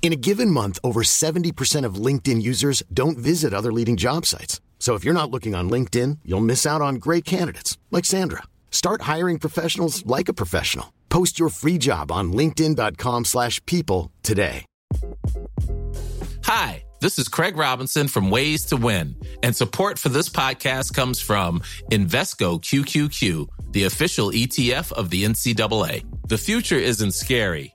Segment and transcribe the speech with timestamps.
[0.00, 4.62] In a given month, over 70% of LinkedIn users don't visit other leading job sites.
[4.78, 8.44] So if you're not looking on LinkedIn, you'll miss out on great candidates like Sandra.
[8.70, 10.94] Start hiring professionals like a professional.
[11.10, 14.64] Post your free job on linkedin.com/people today.
[16.44, 21.20] Hi, this is Craig Robinson from Ways to Win, and support for this podcast comes
[21.20, 21.60] from
[21.90, 26.04] Invesco QQQ, the official ETF of the NCAA.
[26.28, 27.74] The future isn't scary.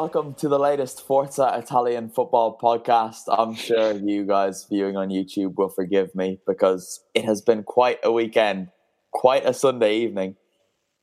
[0.00, 3.22] Welcome to the latest Forza Italian football podcast.
[3.26, 7.98] I'm sure you guys viewing on YouTube will forgive me because it has been quite
[8.04, 8.68] a weekend,
[9.10, 10.36] quite a Sunday evening,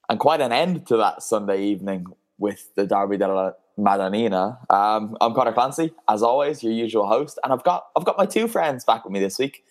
[0.07, 2.05] and quite an end to that Sunday evening
[2.37, 4.59] with the Derby della Madonnina.
[4.69, 8.25] Um, I'm Connor Clancy, as always, your usual host, and I've got I've got my
[8.25, 9.65] two friends back with me this week.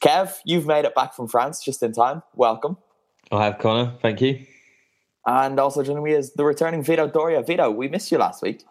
[0.00, 2.22] Kev, you've made it back from France just in time.
[2.34, 2.78] Welcome.
[3.30, 4.46] I have Connor, thank you.
[5.26, 7.42] And also joining me is the returning Vito Doria.
[7.42, 8.64] Vito, we missed you last week.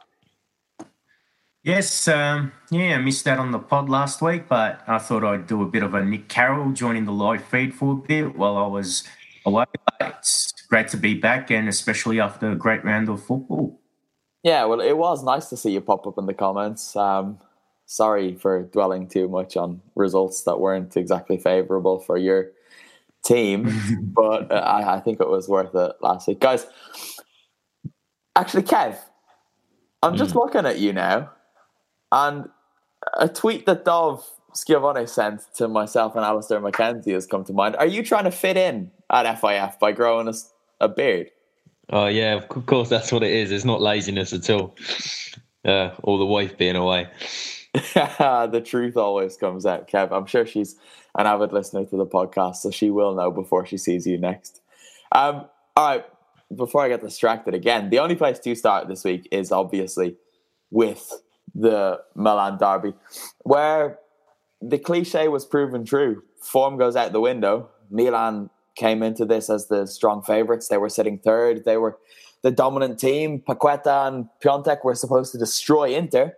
[1.61, 5.45] Yes, um, yeah, I missed out on the pod last week, but I thought I'd
[5.45, 8.57] do a bit of a Nick Carroll joining the live feed for a bit while
[8.57, 9.03] I was
[9.45, 9.65] away.
[9.99, 13.79] But it's great to be back, and especially after a great round of football.
[14.41, 16.95] Yeah, well, it was nice to see you pop up in the comments.
[16.95, 17.39] Um,
[17.85, 22.51] sorry for dwelling too much on results that weren't exactly favourable for your
[23.23, 23.71] team,
[24.15, 26.39] but uh, I, I think it was worth it last week.
[26.39, 26.65] Guys,
[28.35, 28.97] actually, Kev,
[30.01, 31.31] I'm just looking at you now,
[32.11, 32.49] and
[33.17, 37.75] a tweet that Dov Schiavone sent to myself and Alistair McKenzie has come to mind.
[37.75, 40.33] Are you trying to fit in at FIF by growing a,
[40.79, 41.31] a beard?
[41.91, 43.51] Oh yeah, of course that's what it is.
[43.51, 44.75] It's not laziness at all.
[45.65, 47.09] Uh, or the wife being away.
[47.93, 50.11] the truth always comes out, Kev.
[50.11, 50.75] I'm sure she's
[51.17, 54.61] an avid listener to the podcast, so she will know before she sees you next.
[55.11, 56.05] Um, all right,
[56.55, 60.17] before I get distracted again, the only place to start this week is obviously
[60.71, 61.21] with
[61.53, 62.93] the Milan derby,
[63.43, 63.99] where
[64.61, 66.23] the cliche was proven true.
[66.41, 67.69] Form goes out the window.
[67.89, 70.67] Milan came into this as the strong favourites.
[70.67, 71.65] They were sitting third.
[71.65, 71.97] They were
[72.41, 73.43] the dominant team.
[73.47, 76.33] Paqueta and Piatek were supposed to destroy Inter,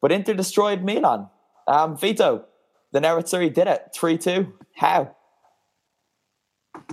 [0.00, 1.28] but Inter destroyed Milan.
[1.66, 2.44] Um, Vito,
[2.92, 4.52] the Nerazzurri did it 3 2.
[4.76, 5.16] How?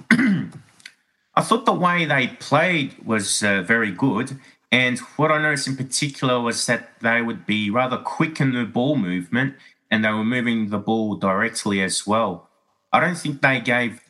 [0.11, 4.39] I thought the way they played was uh, very good.
[4.71, 8.65] And what I noticed in particular was that they would be rather quick in the
[8.65, 9.55] ball movement
[9.89, 12.49] and they were moving the ball directly as well.
[12.91, 14.01] I don't think they gave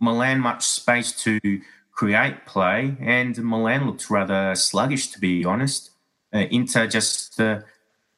[0.00, 1.38] Milan much space to
[1.90, 5.90] create play, and Milan looked rather sluggish, to be honest.
[6.32, 7.60] Uh, Inter just uh,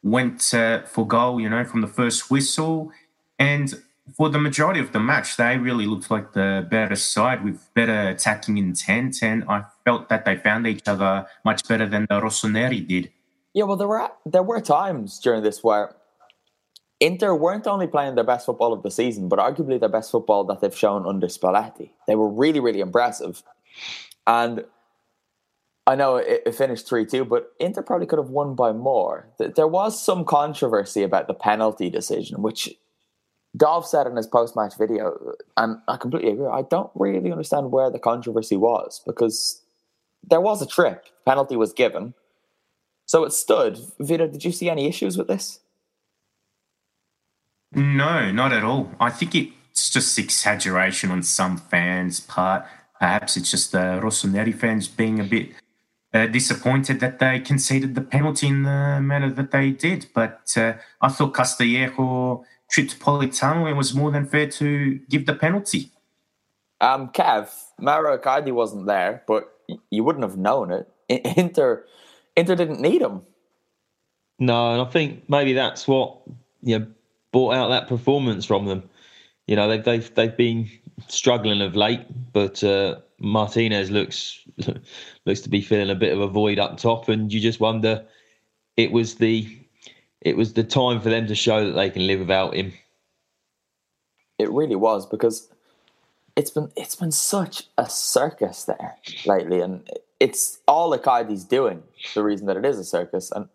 [0.03, 2.93] went uh, for goal, you know, from the first whistle.
[3.39, 3.75] And
[4.17, 8.09] for the majority of the match, they really looked like the better side with better
[8.09, 9.23] attacking intent.
[9.23, 13.11] And I felt that they found each other much better than the Rossoneri did.
[13.53, 15.97] Yeah, well, there were there were times during this where
[17.01, 20.45] Inter weren't only playing their best football of the season, but arguably their best football
[20.45, 21.91] that they've shown under Spalletti.
[22.07, 23.43] They were really, really impressive.
[24.27, 24.65] And
[25.91, 29.29] I know it, it finished 3 2, but Inter probably could have won by more.
[29.39, 32.73] There was some controversy about the penalty decision, which
[33.57, 36.47] Dov said in his post match video, and I completely agree.
[36.47, 39.63] I don't really understand where the controversy was because
[40.23, 42.15] there was a trip, penalty was given.
[43.07, 43.77] So it stood.
[43.99, 45.59] Vito, did you see any issues with this?
[47.73, 48.93] No, not at all.
[49.01, 52.65] I think it's just exaggeration on some fans' part.
[53.01, 55.51] perhaps it's just the Rossoneri fans being a bit
[56.13, 60.07] uh, disappointed that they conceded the penalty in the manner that they did.
[60.15, 65.35] But uh, I thought Castillejo tripped Politano and was more than fair to give the
[65.35, 65.91] penalty.
[66.81, 69.53] Um, Kev, Mauro Icardi wasn't there, but
[69.91, 70.89] you wouldn't have known it.
[71.37, 71.85] Inter,
[72.37, 73.23] Inter didn't need him.
[74.39, 76.19] No, and I think maybe that's what
[76.63, 76.87] you know
[77.33, 78.89] brought out that performance from them.
[79.47, 80.71] You know, they've they've they've been
[81.09, 84.41] struggling of late, but uh, Martinez looks
[85.31, 88.05] looks to be feeling a bit of a void up top, and you just wonder
[88.77, 89.47] it was the
[90.21, 92.73] it was the time for them to show that they can live without him.
[94.39, 95.49] It really was because
[96.37, 99.89] it's been it's been such a circus there lately, and
[100.19, 101.85] it's all Icardi's doing.
[102.15, 103.49] The reason that it is a circus, and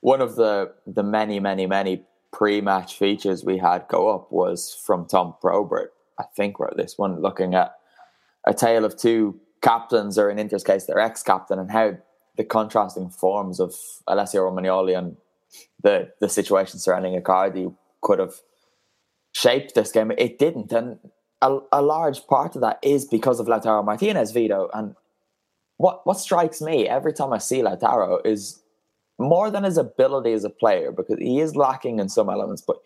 [0.00, 5.06] one of the the many many many pre-match features we had go up was from
[5.06, 5.92] Tom Probert.
[6.18, 7.76] I think wrote this one, looking at
[8.44, 11.96] a tale of two captains, or in Inter's case, their ex-captain, and how
[12.36, 13.74] the contrasting forms of
[14.06, 15.16] Alessio Romagnoli and
[15.82, 18.34] the the situation surrounding Icardi could have
[19.32, 20.12] shaped this game.
[20.12, 20.98] It didn't, and
[21.42, 24.70] a, a large part of that is because of Lautaro Martinez, Vito.
[24.72, 24.94] And
[25.76, 28.62] what what strikes me every time I see Lautaro is
[29.18, 32.76] more than his ability as a player, because he is lacking in some elements, but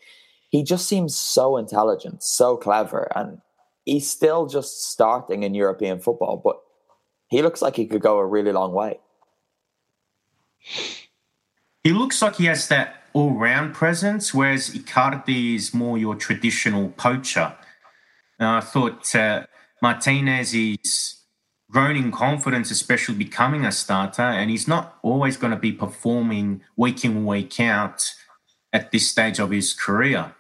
[0.51, 3.41] he just seems so intelligent, so clever, and
[3.85, 6.57] he's still just starting in European football, but
[7.29, 8.99] he looks like he could go a really long way.
[11.83, 17.55] He looks like he has that all-round presence, whereas Icardi is more your traditional poacher.
[18.41, 19.47] I thought uh,
[19.81, 21.17] Martinez is
[21.71, 26.63] grown in confidence, especially becoming a starter, and he's not always going to be performing
[26.77, 28.15] week in, week out
[28.73, 30.35] at this stage of his career.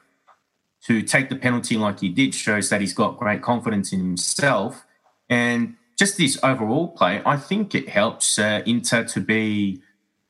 [0.87, 4.85] To take the penalty like he did shows that he's got great confidence in himself.
[5.31, 9.81] And just this overall play, I think it helps uh, Inter to be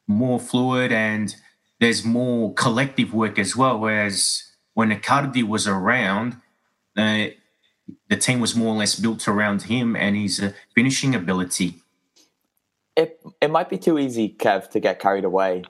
[0.07, 1.35] more fluid and
[1.81, 3.79] there's more collective work as well.
[3.79, 6.37] Whereas when Icardi was around,
[6.97, 7.27] uh,
[8.09, 11.83] the team was more or less built around him and his uh, finishing ability.
[12.97, 15.65] It it might be too easy, Kev, to get carried away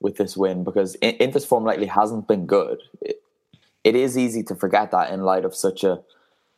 [0.00, 2.78] with this win because Inter's form lately hasn't been good.
[3.02, 3.22] It,
[3.84, 6.02] it is easy to forget that in light of such a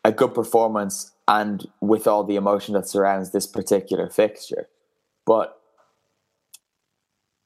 [0.04, 4.68] a good performance and with all the emotion that surrounds this particular fixture.
[5.24, 5.58] But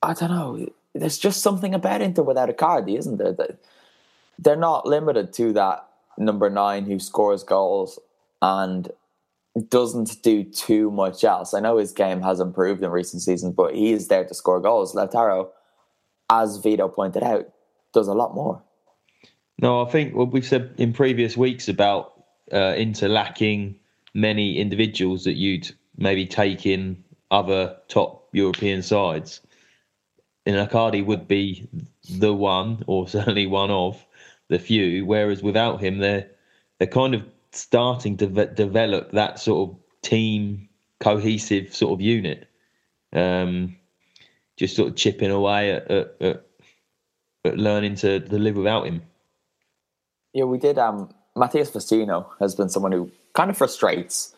[0.03, 0.67] I don't know.
[0.95, 3.33] There's just something about Inter without Icardi, isn't there?
[3.33, 3.61] That
[4.39, 5.87] they're not limited to that
[6.17, 8.01] number nine who scores goals
[8.43, 8.91] and
[9.69, 11.55] doesn't do too much else.
[11.55, 14.61] I know his game has improved in recent seasons, but he is there to score
[14.61, 14.95] goals.
[14.95, 15.49] Lautaro,
[16.31, 17.49] as Vito pointed out,
[17.93, 18.63] does a lot more.
[19.61, 23.77] No, I think what we've said in previous weeks about uh, Inter lacking
[24.15, 29.41] many individuals that you'd maybe take in other top European sides.
[30.47, 31.69] And Icardi would be
[32.09, 34.05] the one, or certainly one of,
[34.49, 35.05] the few.
[35.05, 36.31] Whereas without him, they're
[36.79, 40.69] they're kind of starting to ve- develop that sort of team
[41.01, 42.49] cohesive sort of unit.
[43.13, 43.77] Um,
[44.57, 46.47] just sort of chipping away at, at, at,
[47.45, 49.03] at learning to, to live without him.
[50.39, 50.79] Yeah, we did.
[50.79, 54.37] Um, Matías Vecino has been someone who kind of frustrates.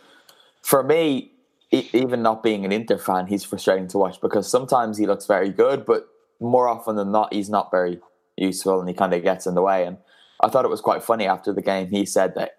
[0.63, 1.31] For me,
[1.71, 5.51] even not being an Inter fan, he's frustrating to watch because sometimes he looks very
[5.51, 6.09] good, but
[6.41, 8.01] more often than not, he's not very
[8.39, 9.85] useful and he kind of gets in the way.
[9.85, 9.99] And
[10.43, 11.91] I thought it was quite funny after the game.
[11.91, 12.53] He said that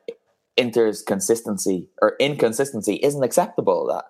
[0.56, 3.88] Inter's consistency or inconsistency isn't acceptable.
[3.88, 4.06] That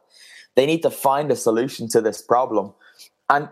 [0.55, 2.73] they need to find a solution to this problem.
[3.29, 3.47] And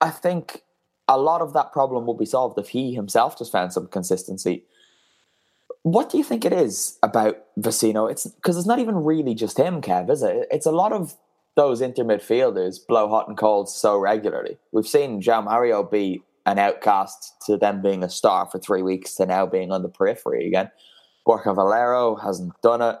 [0.00, 0.62] I think
[1.08, 4.62] a lot of that problem will be solved if he himself just found some consistency.
[5.86, 8.10] What do you think it is about Vecino?
[8.10, 10.48] It's because it's not even really just him, Kev, is it?
[10.50, 11.14] It's a lot of
[11.54, 14.58] those inter midfielders blow hot and cold so regularly.
[14.72, 19.14] We've seen João Mario be an outcast to them being a star for three weeks
[19.14, 20.72] to now being on the periphery again.
[21.24, 22.98] Borja Valero hasn't done it.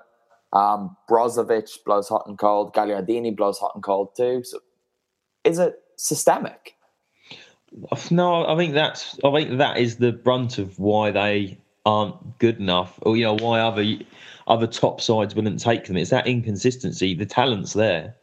[0.52, 2.72] Um, Brozovic blows hot and cold.
[2.72, 4.44] Gagliardini blows hot and cold too.
[4.44, 4.60] So,
[5.42, 6.76] is it systemic?
[8.12, 9.18] No, I think that's.
[9.24, 13.36] I think that is the brunt of why they aren't good enough, or you know
[13.36, 13.84] why other
[14.46, 15.96] other top sides wouldn't take them.
[15.96, 17.14] It's that inconsistency.
[17.14, 18.14] The talent's there,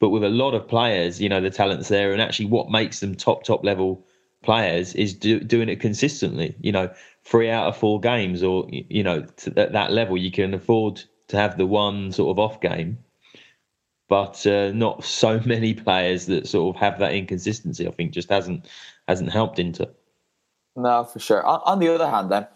[0.00, 3.00] but with a lot of players, you know, the talent's there, and actually, what makes
[3.00, 4.06] them top top level
[4.42, 6.54] players is do, doing it consistently.
[6.60, 6.90] You know,
[7.24, 11.36] three out of four games, or you know, at that level, you can afford to
[11.36, 12.98] have the one sort of off game,
[14.08, 17.86] but uh, not so many players that sort of have that inconsistency.
[17.86, 18.66] I think just hasn't
[19.08, 19.86] hasn't helped Inter.
[20.76, 21.44] No, for sure.
[21.44, 22.46] On the other hand, then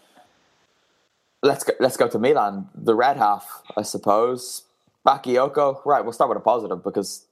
[1.43, 4.63] let's go, let's go to Milan, the red half, I suppose.
[5.05, 6.03] Bakayoko, right?
[6.03, 7.25] We'll start with a positive because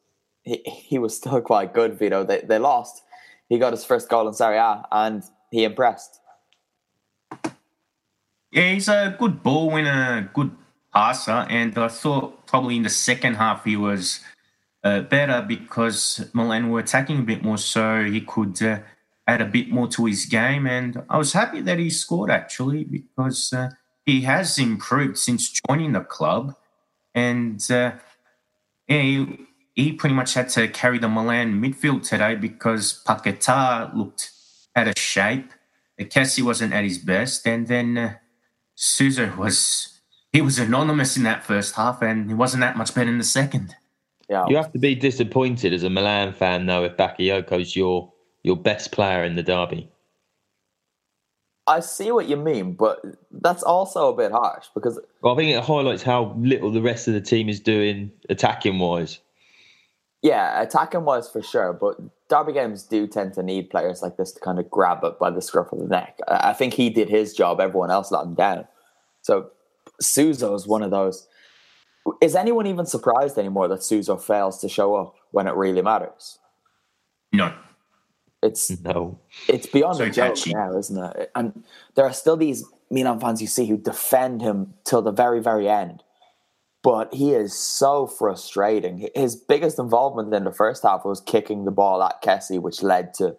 [0.43, 1.97] he, he was still quite good.
[1.99, 3.03] Vito, they they lost.
[3.49, 6.19] He got his first goal in Serie A, and he impressed.
[8.51, 10.51] Yeah, he's a good ball winner, good
[10.93, 14.21] passer, and I thought probably in the second half he was
[14.83, 18.79] uh, better because Milan were attacking a bit more, so he could uh,
[19.27, 20.65] add a bit more to his game.
[20.67, 23.71] And I was happy that he scored actually because uh,
[24.05, 26.55] he has improved since joining the club,
[27.13, 27.93] and uh,
[28.87, 29.39] yeah, he,
[29.73, 34.31] he pretty much had to carry the Milan midfield today because Paquetá looked
[34.75, 35.51] out of shape.
[35.99, 38.13] Kessie wasn't at his best, and then uh,
[38.75, 39.99] Suso was
[40.31, 43.23] he was anonymous in that first half, and he wasn't that much better in the
[43.23, 43.75] second.
[44.29, 48.11] Yeah, You have to be disappointed as a Milan fan, though, if Bakayoko's your
[48.43, 49.89] your best player in the derby.
[51.67, 55.55] I see what you mean, but that's also a bit harsh because Well, I think
[55.55, 59.19] it highlights how little the rest of the team is doing attacking wise.
[60.21, 61.97] yeah, attacking wise for sure, but
[62.29, 65.29] derby games do tend to need players like this to kind of grab it by
[65.29, 66.19] the scruff of the neck.
[66.27, 68.67] I I think he did his job; everyone else let him down.
[69.21, 69.49] So
[69.99, 71.27] Suso is one of those.
[72.21, 76.37] Is anyone even surprised anymore that Suso fails to show up when it really matters?
[77.33, 77.51] No,
[78.45, 79.19] It's No.
[79.47, 80.53] it's beyond So a joke catchy.
[80.53, 81.31] now, isn't it?
[81.35, 81.63] And
[81.95, 85.67] there are still these Milan fans you see who defend him till the very, very
[85.67, 86.03] end.
[86.83, 89.09] But he is so frustrating.
[89.15, 93.15] His biggest involvement in the first half was kicking the ball at Kessie, which led
[93.15, 93.35] to,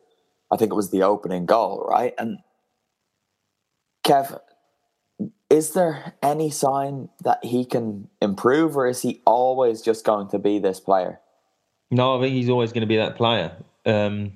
[0.50, 2.12] I think it was the opening goal, right?
[2.18, 2.38] And
[4.04, 4.40] Kev,
[5.48, 10.38] is there any sign that he can improve, or is he always just going to
[10.40, 11.20] be this player?
[11.92, 13.52] No, I think he's always going to be that player.
[13.84, 14.32] Um,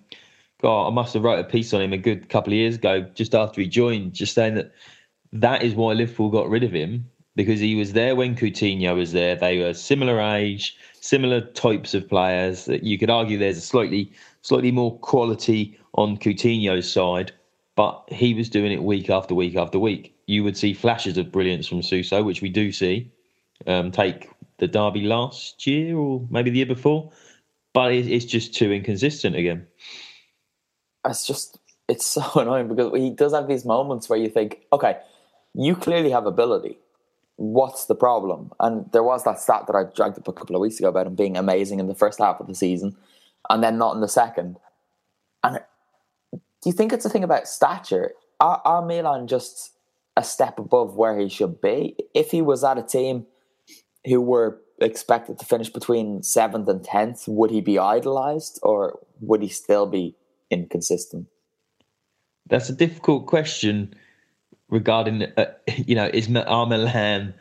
[0.64, 3.34] I must have wrote a piece on him a good couple of years ago, just
[3.34, 4.72] after he joined, just saying that
[5.32, 9.12] that is why Liverpool got rid of him because he was there when Coutinho was
[9.12, 9.36] there.
[9.36, 12.66] They were similar age, similar types of players.
[12.66, 14.12] That you could argue there's a slightly,
[14.42, 17.32] slightly more quality on Coutinho's side,
[17.76, 20.14] but he was doing it week after week after week.
[20.26, 23.10] You would see flashes of brilliance from Suso, which we do see.
[23.66, 27.10] Um, take the derby last year or maybe the year before
[27.72, 29.66] but it's just too inconsistent again.
[31.06, 34.98] It's just it's so annoying because he does have these moments where you think, okay,
[35.54, 36.78] you clearly have ability.
[37.36, 38.52] What's the problem?
[38.60, 41.06] And there was that stat that I dragged up a couple of weeks ago about
[41.06, 42.96] him being amazing in the first half of the season,
[43.48, 44.58] and then not in the second.
[45.42, 45.60] And
[46.32, 48.12] do you think it's a thing about stature?
[48.40, 49.72] Are, are Milan just
[50.16, 51.96] a step above where he should be?
[52.14, 53.26] If he was at a team
[54.06, 59.42] who were expected to finish between seventh and tenth, would he be idolized, or would
[59.42, 60.14] he still be
[60.50, 61.26] inconsistent?
[62.46, 63.94] That's a difficult question
[64.68, 67.34] regarding, uh, you know, is are Milan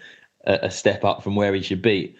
[0.45, 2.15] a, a step up from where he should be?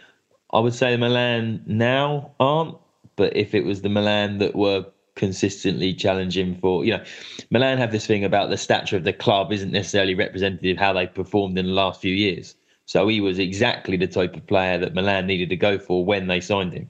[0.51, 2.75] I would say Milan now aren't,
[3.15, 7.03] but if it was the Milan that were consistently challenging for, you know,
[7.51, 10.93] Milan have this thing about the stature of the club isn't necessarily representative of how
[10.93, 12.55] they performed in the last few years.
[12.85, 16.27] So he was exactly the type of player that Milan needed to go for when
[16.27, 16.89] they signed him.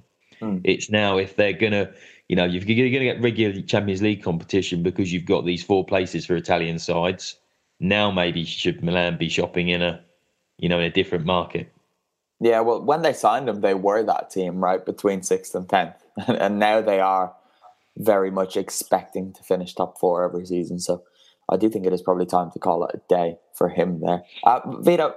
[0.64, 1.92] It's now if they're gonna,
[2.30, 6.28] you know, you're gonna get regular Champions League competition because you've got these four places
[6.28, 7.36] for Italian sides.
[7.80, 10.00] Now maybe should Milan be shopping in a,
[10.58, 11.74] you know, in a different market.
[12.40, 15.96] Yeah, well, when they signed him, they were that team, right, between sixth and tenth,
[16.28, 17.34] and now they are
[17.98, 20.80] very much expecting to finish top four every season.
[20.80, 21.04] So
[21.50, 24.22] I do think it is probably time to call it a day for him there.
[24.44, 25.16] Uh, Vito,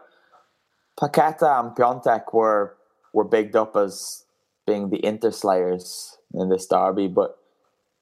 [0.99, 2.77] Paqueta and Piatek were
[3.13, 4.25] were bigged up as
[4.67, 7.39] being the interslayers in this derby, but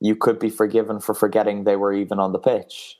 [0.01, 2.99] you could be forgiven for forgetting they were even on the pitch.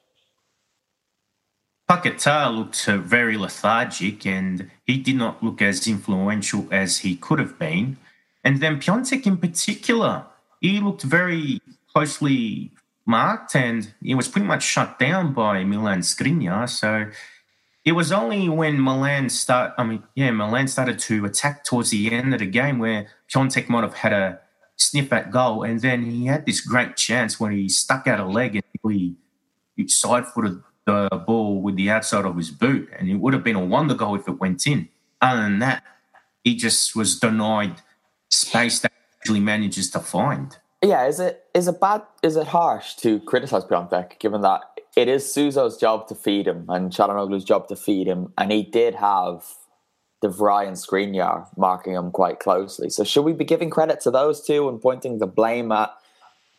[1.89, 7.41] Paquetá looked uh, very lethargic and he did not look as influential as he could
[7.41, 7.97] have been.
[8.45, 10.25] And then Piatek in particular,
[10.61, 11.61] he looked very
[11.93, 12.71] closely
[13.07, 16.69] marked and he was pretty much shut down by Milan Skriniar.
[16.69, 17.11] So
[17.85, 22.13] it was only when Milan start, I mean, yeah, Milan started to attack towards the
[22.13, 24.41] end of the game where Piatek might have had a
[24.81, 28.25] sniff at goal, and then he had this great chance when he stuck out a
[28.25, 29.15] leg and he,
[29.77, 33.57] he side-footed the ball with the outside of his boot, and it would have been
[33.57, 34.89] a wonder goal if it went in.
[35.21, 35.83] Other than that,
[36.43, 37.83] he just was denied
[38.31, 40.57] space that he usually manages to find.
[40.83, 42.03] Yeah, is it is it bad?
[42.23, 44.63] Is it harsh to criticize Piatek, given that
[44.97, 48.63] it is Suso's job to feed him and Çalhanoğlu's job to feed him, and he
[48.63, 49.45] did have
[50.23, 52.91] De Vrij and Skriniar marking him quite closely.
[52.91, 55.91] So should we be giving credit to those two and pointing the blame at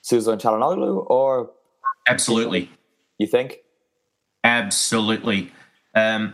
[0.02, 1.52] Suso and Çalhanoğlu, or
[2.08, 2.70] Absolutely.
[3.20, 3.60] you think?
[4.44, 5.52] Absolutely.
[5.94, 6.34] Um,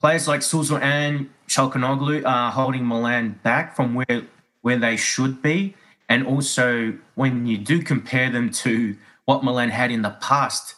[0.00, 4.22] players like Suso and Çalhanoğlu are holding Milan back from where
[4.62, 5.74] where they should be,
[6.08, 10.74] and also when you do compare them to what Milan had in the past,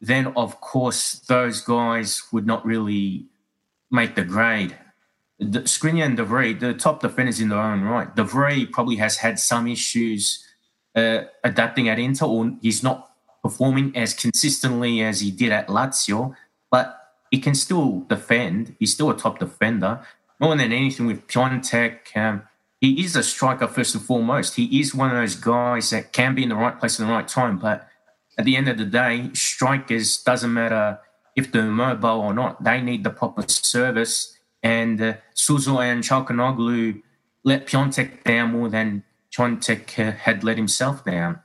[0.00, 3.26] then of course those guys would not really
[3.90, 4.76] make the grade.
[5.52, 8.14] The, Skriniar and De Vrij, the top defenders in their own right.
[8.14, 10.44] De Vrij probably has had some issues
[10.94, 13.10] uh, adapting at Inter, or he's not
[13.42, 16.34] performing as consistently as he did at Lazio,
[16.70, 16.98] but
[17.30, 18.74] he can still defend.
[18.78, 20.00] He's still a top defender.
[20.40, 22.42] More than anything, with Piatek, um,
[22.80, 24.56] he is a striker first and foremost.
[24.56, 27.12] He is one of those guys that can be in the right place at the
[27.12, 27.88] right time, but
[28.36, 30.98] at the end of the day, strikers doesn't matter
[31.36, 32.62] if they're mobile or not.
[32.62, 34.33] They need the proper service.
[34.64, 37.02] And uh, Suso and Çalhanoğlu
[37.44, 41.38] let Piatek down more than Piatek uh, had let himself down.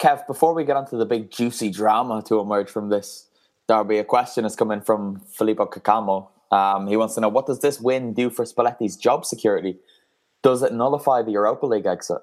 [0.00, 3.28] Kev, before we get onto the big juicy drama to emerge from this
[3.68, 6.28] derby, a question is coming from Filippo Cacamo.
[6.50, 9.78] Um, he wants to know what does this win do for Spalletti's job security?
[10.42, 12.22] Does it nullify the Europa League exit?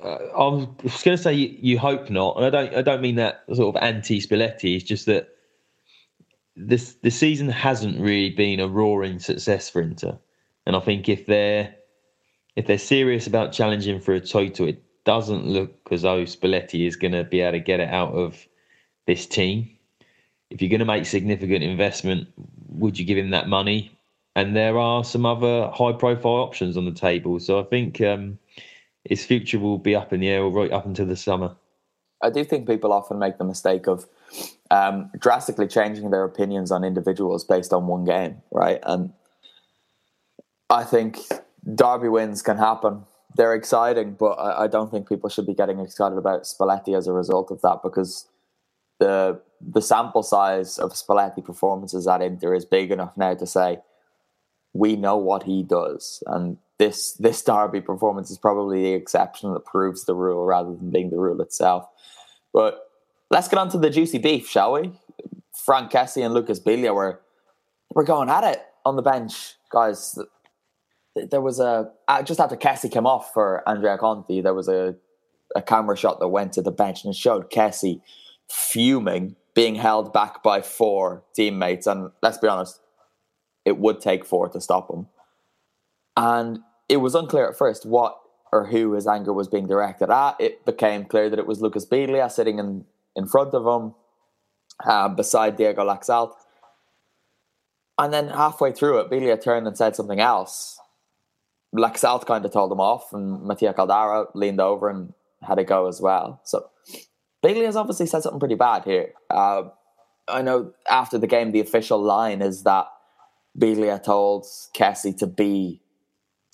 [0.00, 2.74] uh, I was going to say you, you, hope not, and I don't.
[2.76, 4.76] I don't mean that sort of anti Spalletti.
[4.76, 5.35] It's just that
[6.56, 10.18] this the season hasn't really been a roaring success for Inter,
[10.66, 11.74] and I think if they're
[12.56, 16.96] if they're serious about challenging for a title, it doesn't look as though Spalletti is
[16.96, 18.46] going to be able to get it out of
[19.06, 19.70] this team.
[20.50, 22.28] If you're going to make significant investment,
[22.68, 23.92] would you give him that money?
[24.34, 27.38] And there are some other high profile options on the table.
[27.40, 28.00] So I think.
[28.00, 28.38] Um,
[29.08, 31.54] his future will be up in the air right up until the summer.
[32.22, 34.06] I do think people often make the mistake of
[34.70, 38.80] um, drastically changing their opinions on individuals based on one game, right?
[38.82, 39.12] And
[40.68, 41.18] I think
[41.74, 43.04] derby wins can happen.
[43.34, 47.06] They're exciting, but I, I don't think people should be getting excited about Spalletti as
[47.06, 48.26] a result of that because
[48.98, 53.78] the the sample size of Spalletti performances at Inter is big enough now to say
[54.72, 59.64] we know what he does, and this this Derby performance is probably the exception that
[59.64, 61.88] proves the rule rather than being the rule itself.
[62.52, 62.85] But
[63.30, 64.92] let's get on to the juicy beef, shall we?
[65.64, 67.20] Franck Kessie and Lucas Biglia were
[67.94, 70.18] were going at it on the bench, guys.
[71.14, 71.90] There was a
[72.24, 74.94] just after Kessie came off for Andrea Conti, there was a
[75.54, 78.00] a camera shot that went to the bench and showed Kessie
[78.48, 81.86] fuming, being held back by four teammates.
[81.86, 82.80] And let's be honest,
[83.64, 85.06] it would take four to stop him.
[86.16, 88.18] And it was unclear at first what
[88.52, 90.36] or who his anger was being directed at.
[90.40, 92.84] It became clear that it was Lucas Biglia sitting in,
[93.16, 93.94] in front of him,
[94.84, 96.32] uh, beside Diego Laxalt.
[97.98, 100.78] And then halfway through it, Biglia turned and said something else.
[101.74, 105.88] Laxalt kind of told him off, and Mattia Caldara leaned over and had a go
[105.88, 106.40] as well.
[106.44, 106.68] So
[107.44, 109.12] Biglia's obviously said something pretty bad here.
[109.30, 109.64] Uh,
[110.28, 112.86] I know after the game, the official line is that
[113.58, 114.44] Biglia told
[114.76, 115.82] Kessie to be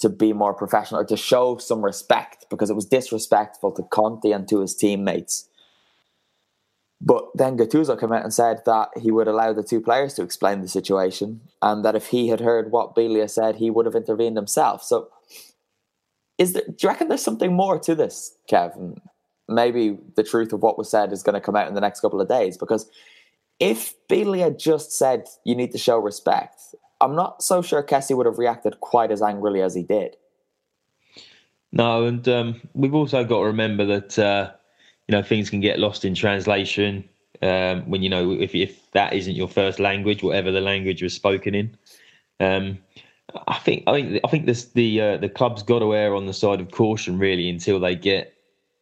[0.00, 4.32] to be more professional or to show some respect because it was disrespectful to Conti
[4.32, 5.48] and to his teammates.
[7.04, 10.22] But then Gattuso came out and said that he would allow the two players to
[10.22, 13.96] explain the situation and that if he had heard what Biglia said, he would have
[13.96, 14.84] intervened himself.
[14.84, 15.08] So,
[16.38, 19.00] is there, do you reckon there's something more to this, Kevin?
[19.48, 22.00] Maybe the truth of what was said is going to come out in the next
[22.00, 22.88] couple of days because
[23.58, 28.26] if Biglia just said you need to show respect I'm not so sure Kessie would
[28.26, 30.16] have reacted quite as angrily as he did.
[31.72, 34.52] No, and um, we've also got to remember that uh,
[35.08, 37.08] you know things can get lost in translation
[37.42, 41.12] um, when you know if if that isn't your first language, whatever the language was
[41.12, 41.76] spoken in.
[42.40, 42.78] Um,
[43.48, 46.26] I think I think I think this the uh, the club's got to err on
[46.26, 48.34] the side of caution really until they get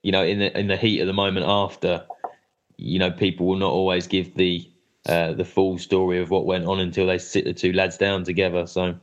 [0.02, 2.04] you know in the in the heat of the moment after.
[2.82, 4.66] You know, people will not always give the
[5.06, 8.24] uh, the full story of what went on until they sit the two lads down
[8.24, 8.66] together.
[8.66, 8.98] So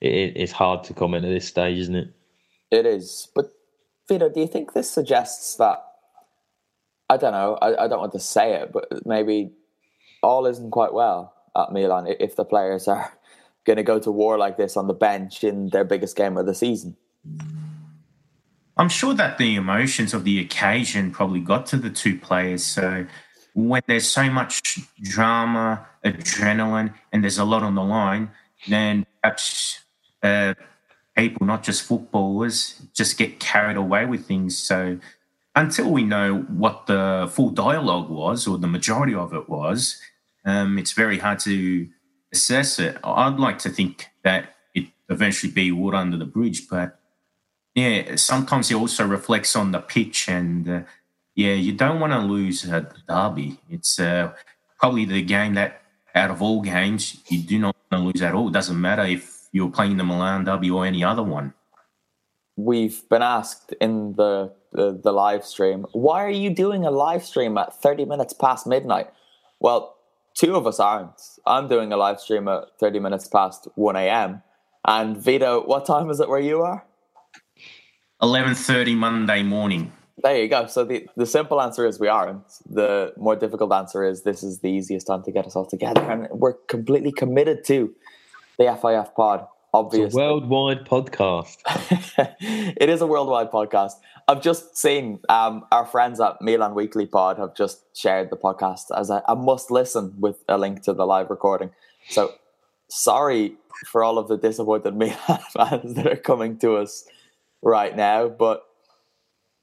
[0.00, 2.14] it, it's hard to comment at this stage, isn't it?
[2.70, 3.28] It is.
[3.34, 3.52] But
[4.08, 5.82] Vito, do you think this suggests that?
[7.10, 7.58] I don't know.
[7.60, 9.50] I, I don't want to say it, but maybe
[10.22, 13.12] all isn't quite well at Milan if the players are
[13.64, 16.46] going to go to war like this on the bench in their biggest game of
[16.46, 16.96] the season.
[18.76, 22.64] I'm sure that the emotions of the occasion probably got to the two players.
[22.64, 23.04] So
[23.54, 28.30] when there's so much drama, adrenaline, and there's a lot on the line,
[28.68, 29.80] then perhaps
[30.22, 30.54] uh,
[31.16, 34.56] people, not just footballers, just get carried away with things.
[34.56, 35.00] So
[35.54, 40.00] until we know what the full dialogue was or the majority of it was,
[40.44, 41.88] um, it's very hard to
[42.32, 42.96] assess it.
[43.02, 46.98] I'd like to think that it eventually be water under the bridge, but
[47.74, 50.80] yeah, sometimes it also reflects on the pitch and uh,
[51.34, 53.58] yeah, you don't want to lose at the derby.
[53.68, 54.32] It's uh,
[54.78, 55.82] probably the game that
[56.14, 58.48] out of all games, you do not want to lose at all.
[58.48, 61.54] It doesn't matter if you're playing the Milan derby or any other one.
[62.64, 67.24] We've been asked in the, the, the live stream, why are you doing a live
[67.24, 69.08] stream at 30 minutes past midnight?
[69.60, 69.96] Well,
[70.34, 71.20] two of us aren't.
[71.46, 74.42] I'm doing a live stream at 30 minutes past 1 a.m.
[74.84, 76.84] And Vito, what time is it where you are?
[78.22, 79.92] 11.30 Monday morning.
[80.22, 80.66] There you go.
[80.66, 82.44] So the, the simple answer is we aren't.
[82.68, 86.02] The more difficult answer is this is the easiest time to get us all together.
[86.02, 87.94] And we're completely committed to
[88.58, 90.06] the FIF pod, obviously.
[90.06, 91.58] It's a worldwide podcast.
[92.40, 93.94] it is a worldwide podcast.
[94.28, 98.86] I've just seen um, our friends at Milan Weekly Pod have just shared the podcast
[98.96, 101.70] as a, a must listen with a link to the live recording.
[102.08, 102.34] So
[102.88, 103.54] sorry
[103.86, 107.04] for all of the disappointed Milan fans that are coming to us
[107.62, 108.64] right now, but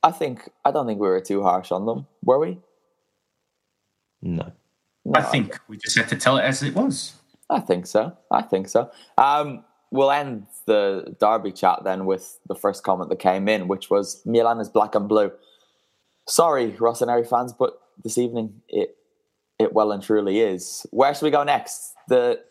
[0.04, 2.60] I think I don't think we were too harsh on them, were we?
[4.22, 4.52] No.
[5.06, 7.14] no I think I, we just had to tell it as it was.
[7.50, 8.18] I think so.
[8.32, 8.92] I think so.
[9.18, 13.90] Um, we'll end the derby chat then with the first comment that came in, which
[13.90, 15.32] was Milan is black and blue.
[16.28, 18.98] Sorry, Rossoneri fans, but this evening it
[19.60, 20.86] it well and truly is.
[20.92, 21.94] Where should we go next?
[22.08, 22.42] The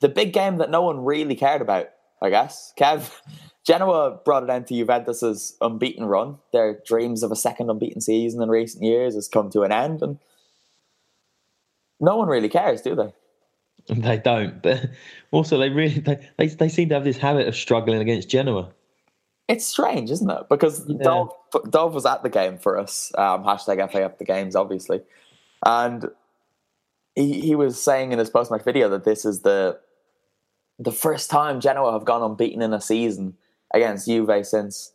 [0.00, 1.88] the big game that no one really cared about,
[2.22, 2.72] I guess.
[2.78, 3.10] Kev,
[3.66, 6.38] Genoa brought it to Juventus's unbeaten run.
[6.52, 10.02] Their dreams of a second unbeaten season in recent years has come to an end,
[10.02, 10.18] and
[12.00, 13.12] no one really cares, do they?
[13.96, 14.90] They don't, but
[15.30, 18.70] also they really they, they, they seem to have this habit of struggling against Genoa.
[19.48, 20.48] It's strange, isn't it?
[20.50, 21.24] Because yeah.
[21.86, 23.10] Was at the game for us.
[23.16, 25.00] Um, hashtag FA up the games, obviously,
[25.64, 26.04] and
[27.14, 29.78] he he was saying in his post match video that this is the
[30.78, 33.38] the first time Genoa have gone unbeaten in a season
[33.74, 34.92] against Juve since,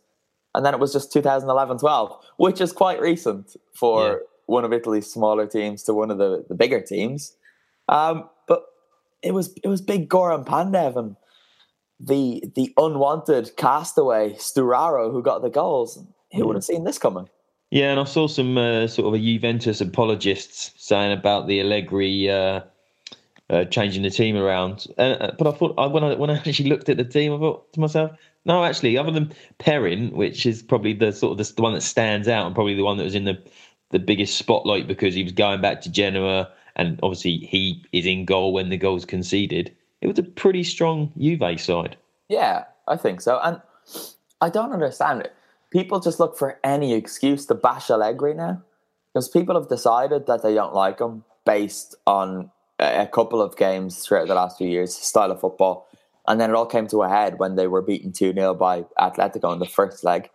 [0.54, 4.14] and then it was just 2011-12, which is quite recent for yeah.
[4.46, 7.36] one of Italy's smaller teams to one of the, the bigger teams.
[7.88, 8.28] Um,
[9.24, 11.16] it was it was big Goran Pandev and
[11.98, 16.02] the the unwanted castaway Sturaro who got the goals.
[16.32, 17.28] Who would have seen this coming?
[17.70, 22.28] Yeah, and I saw some uh, sort of a Juventus apologists saying about the Allegri
[22.28, 22.60] uh,
[23.50, 24.86] uh, changing the team around.
[24.98, 27.38] Uh, but I thought I, when I when I actually looked at the team, I
[27.38, 28.10] thought to myself,
[28.44, 31.82] no, actually, other than Perin, which is probably the sort of the, the, one that
[31.82, 33.40] stands out and probably the one that was in the
[33.90, 38.24] the biggest spotlight because he was going back to Genoa and obviously he is in
[38.24, 39.74] goal when the goal's conceded.
[40.00, 41.96] It was a pretty strong Juve side.
[42.28, 43.40] Yeah, I think so.
[43.42, 43.60] And
[44.40, 45.34] I don't understand it.
[45.70, 48.62] People just look for any excuse to bash Allegri now
[49.12, 54.04] because people have decided that they don't like him based on a couple of games
[54.04, 55.86] throughout the last few years, style of football.
[56.26, 58.82] And then it all came to a head when they were beaten 2 0 by
[58.98, 60.30] Atletico in the first leg.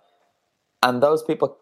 [0.83, 1.57] And those people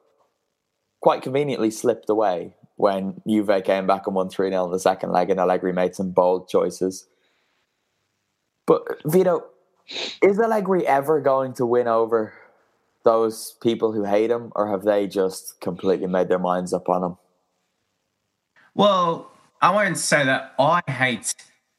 [1.02, 5.12] quite conveniently slipped away when Juve came back and won 3 0 in the second
[5.12, 7.06] leg and Allegri made some bold choices.
[8.66, 9.46] But, Vito,
[10.22, 12.34] is Allegri ever going to win over
[13.04, 17.04] those people who hate him, or have they just completely made their minds up on
[17.04, 17.18] him?
[18.76, 21.34] Well, I won't say that I hate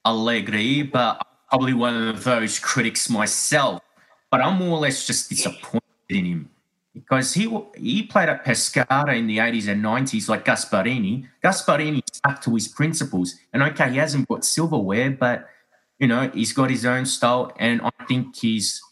[0.04, 3.82] Allegri, but I'm probably one of those critics myself,
[4.30, 6.50] but I'm more or less just disappointed in him
[6.98, 11.26] because he he played at Pescara in the 80s and 90s like Gasperini.
[11.42, 15.48] Gasperini stuck to his principles, and okay, he hasn't got silverware, but
[15.98, 18.82] you know he's got his own style, and I think he's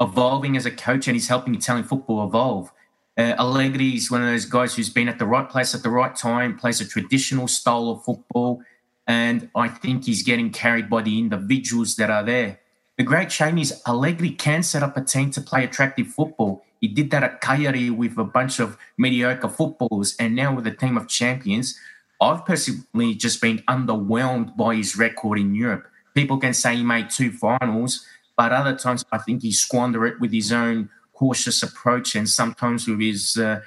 [0.00, 2.72] evolving as a coach, and he's helping Italian football evolve.
[3.16, 5.90] Uh, Allegri is one of those guys who's been at the right place at the
[5.90, 8.62] right time, plays a traditional style of football,
[9.06, 12.60] and I think he's getting carried by the individuals that are there.
[12.96, 16.64] The great shame is Allegri can set up a team to play attractive football.
[16.82, 20.70] He did that at Cagliari with a bunch of mediocre footballers, and now with a
[20.72, 21.78] team of champions.
[22.20, 25.86] I've personally just been underwhelmed by his record in Europe.
[26.14, 28.04] People can say he made two finals,
[28.36, 32.86] but other times I think he squandered it with his own cautious approach and sometimes
[32.86, 33.60] with his uh,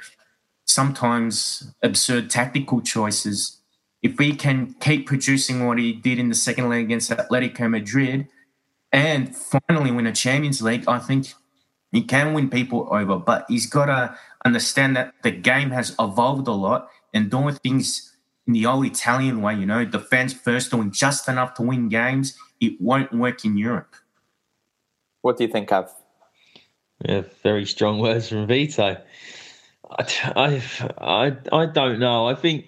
[0.66, 3.62] sometimes absurd tactical choices
[4.06, 8.28] if we can keep producing what he did in the second leg against Atletico Madrid
[8.92, 11.34] and finally win a Champions League, I think
[11.92, 13.18] he can win people over.
[13.18, 18.16] But he's got to understand that the game has evolved a lot and doing things
[18.48, 22.38] in the old Italian way, you know, defense first, doing just enough to win games,
[22.62, 23.96] it won't work in Europe.
[25.22, 25.92] What do you think of?
[27.04, 28.98] Yeah, very strong words from Vito.
[29.90, 30.62] I, I,
[30.98, 32.28] I, I don't know.
[32.28, 32.68] I think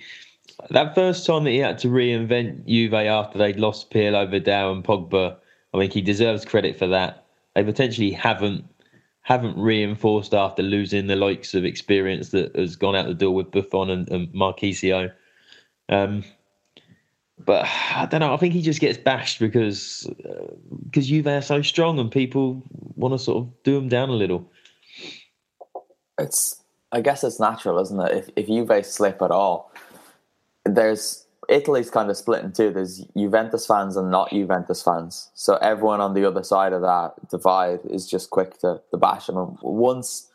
[0.69, 4.84] that first time that he had to reinvent Juve after they'd lost Pirlo, Vidal, and
[4.84, 5.38] Pogba,
[5.73, 7.25] I think he deserves credit for that.
[7.56, 8.65] They potentially haven't
[9.27, 13.51] haven't reinforced after losing the likes of experience that has gone out the door with
[13.51, 15.11] Buffon and, and Marchisio.
[15.89, 16.23] Um,
[17.37, 18.33] but I don't know.
[18.33, 20.09] I think he just gets bashed because
[20.85, 22.63] because uh, Juve are so strong and people
[22.95, 24.49] want to sort of do him down a little.
[26.17, 26.61] It's
[26.93, 28.11] I guess it's natural, isn't it?
[28.13, 29.73] If if Juve slip at all,
[30.63, 32.71] there's Italy's kind of split in two.
[32.71, 35.31] There's Juventus fans and not Juventus fans.
[35.33, 39.27] So everyone on the other side of that divide is just quick to, to bash
[39.27, 39.38] them.
[39.38, 40.29] And once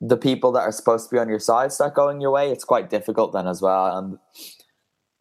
[0.00, 2.64] the people that are supposed to be on your side start going your way, it's
[2.64, 3.96] quite difficult then as well.
[3.96, 4.18] And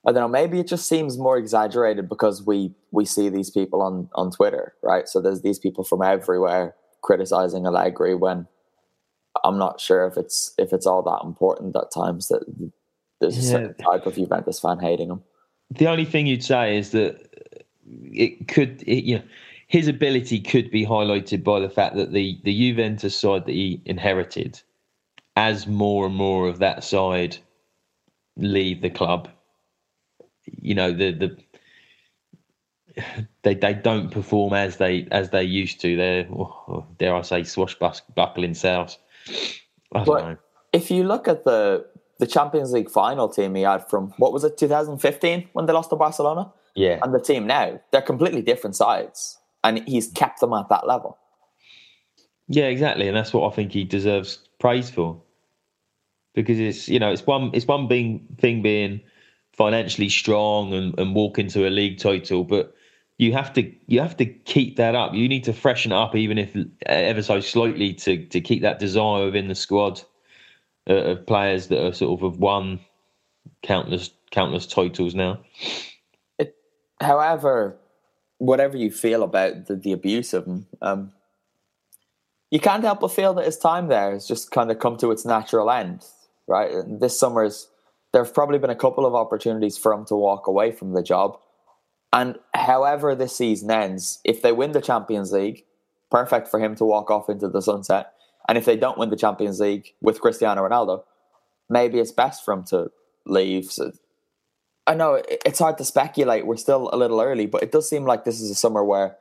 [0.07, 3.81] I don't know, maybe it just seems more exaggerated because we we see these people
[3.81, 5.07] on on Twitter, right?
[5.07, 8.47] So there's these people from everywhere criticizing Allegri when
[9.43, 12.71] I'm not sure if it's if it's all that important at times that
[13.19, 15.21] there's a certain type of Juventus fan hating him.
[15.71, 17.29] The only thing you'd say is that
[17.85, 19.23] it could, it, you know,
[19.67, 23.81] his ability could be highlighted by the fact that the the Juventus side that he
[23.85, 24.59] inherited,
[25.35, 27.37] as more and more of that side
[28.35, 29.29] leave the club,
[30.45, 31.37] you know the the
[33.43, 35.95] they they don't perform as they as they used to.
[35.95, 38.97] They're oh, dare I say swashbuckling selves.
[39.93, 40.37] I don't but know.
[40.73, 41.85] If you look at the
[42.19, 45.89] the Champions League final team he had from what was it 2015 when they lost
[45.89, 46.51] to Barcelona?
[46.75, 46.99] Yeah.
[47.01, 49.37] And the team now, they're completely different sides.
[49.63, 51.17] And he's kept them at that level.
[52.47, 53.07] Yeah, exactly.
[53.07, 55.21] And that's what I think he deserves praise for.
[56.35, 59.01] Because it's you know, it's one it's one being thing being
[59.53, 62.73] financially strong and, and walk into a league title, but
[63.17, 65.13] you have to you have to keep that up.
[65.13, 66.55] You need to freshen it up even if
[66.85, 70.01] ever so slightly to to keep that desire within the squad
[70.89, 72.79] uh, of players that are sort of have won
[73.61, 75.39] countless countless titles now.
[76.37, 76.55] It,
[77.01, 77.77] however,
[78.37, 81.11] whatever you feel about the, the abuse of him, um,
[82.51, 85.11] you can't help but feel that his time there has just kind of come to
[85.11, 86.03] its natural end,
[86.47, 86.71] right?
[86.71, 87.69] And this summer's
[88.11, 91.03] there have probably been a couple of opportunities for him to walk away from the
[91.03, 91.37] job.
[92.11, 95.65] And however this season ends, if they win the Champions League,
[96.09, 98.13] perfect for him to walk off into the sunset.
[98.49, 101.03] And if they don't win the Champions League with Cristiano Ronaldo,
[101.69, 102.89] maybe it's best for him to
[103.27, 103.65] leave.
[103.65, 103.91] So,
[104.87, 106.47] I know it's hard to speculate.
[106.47, 109.17] We're still a little early, but it does seem like this is a summer where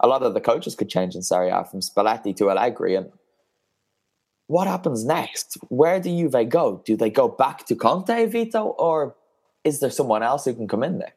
[0.00, 2.96] a lot of the coaches could change in Serie A from Spalletti to Allegri.
[2.96, 3.12] And
[4.48, 5.56] what happens next?
[5.68, 6.82] Where do Juve go?
[6.84, 9.14] Do they go back to Conte, Vito, or
[9.62, 11.14] is there someone else who can come in there?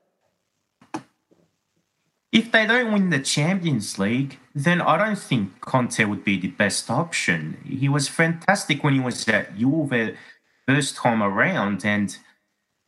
[2.37, 6.49] If they don't win the Champions League, then I don't think Conte would be the
[6.49, 7.57] best option.
[7.65, 10.15] He was fantastic when he was at Juve
[10.67, 12.15] first time around, and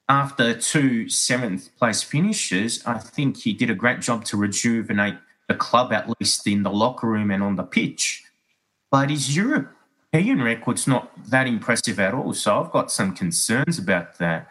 [0.07, 5.55] after two seventh place finishes, I think he did a great job to rejuvenate the
[5.55, 8.25] club, at least in the locker room and on the pitch.
[8.91, 14.19] But his European record's not that impressive at all, so I've got some concerns about
[14.19, 14.47] that.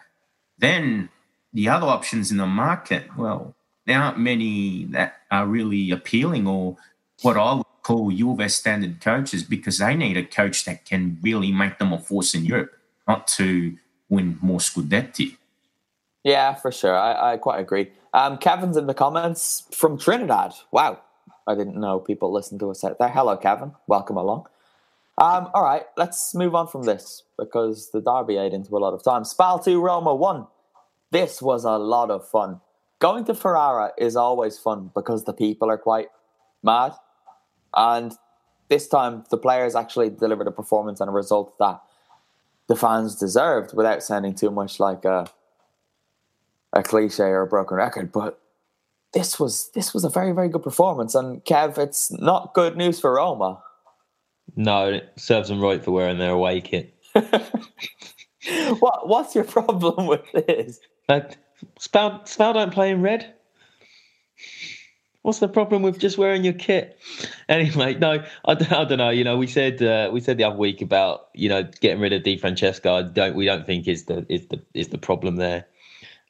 [0.59, 1.11] Then
[1.53, 3.55] the other options in the market, well,
[3.89, 6.77] there aren't many that are really appealing or
[7.23, 11.51] what I would call Juve standard coaches because they need a coach that can really
[11.51, 12.77] make them a force in Europe,
[13.09, 13.77] not to
[14.11, 15.39] win more Scudetti.
[16.23, 16.95] Yeah, for sure.
[16.95, 17.91] I, I quite agree.
[18.13, 20.53] Um, Kevin's in the comments from Trinidad.
[20.71, 21.01] Wow.
[21.47, 23.09] I didn't know people listened to us out there.
[23.09, 23.73] Hello, Kevin.
[23.87, 24.49] Welcome along.
[25.17, 28.93] Um, all right, let's move on from this because the derby ate into a lot
[28.93, 29.25] of time.
[29.25, 30.47] Spal 2 Roma 1.
[31.11, 32.61] This was a lot of fun
[32.99, 36.09] going to Ferrara is always fun because the people are quite
[36.63, 36.93] mad.
[37.75, 38.13] And
[38.69, 41.81] this time, the players actually delivered a performance and a result that
[42.67, 45.27] the fans deserved without sounding too much like a,
[46.73, 48.13] a cliche or a broken record.
[48.13, 48.41] But
[49.15, 51.15] this was this was a very very good performance.
[51.15, 53.63] And Kev, it's not good news for Roma.
[54.57, 56.95] No, it serves them right for wearing their away kit.
[58.79, 60.81] what what's your problem with this?
[61.79, 63.35] Spal, Spal don't play in red.
[65.23, 66.99] What's the problem with just wearing your kit?
[67.49, 69.11] Anyway, no, I, I don't know.
[69.11, 72.13] You know, we said uh, we said the other week about you know getting rid
[72.13, 72.95] of Di Francesco.
[72.95, 75.67] I don't we don't think is the is the is the problem there.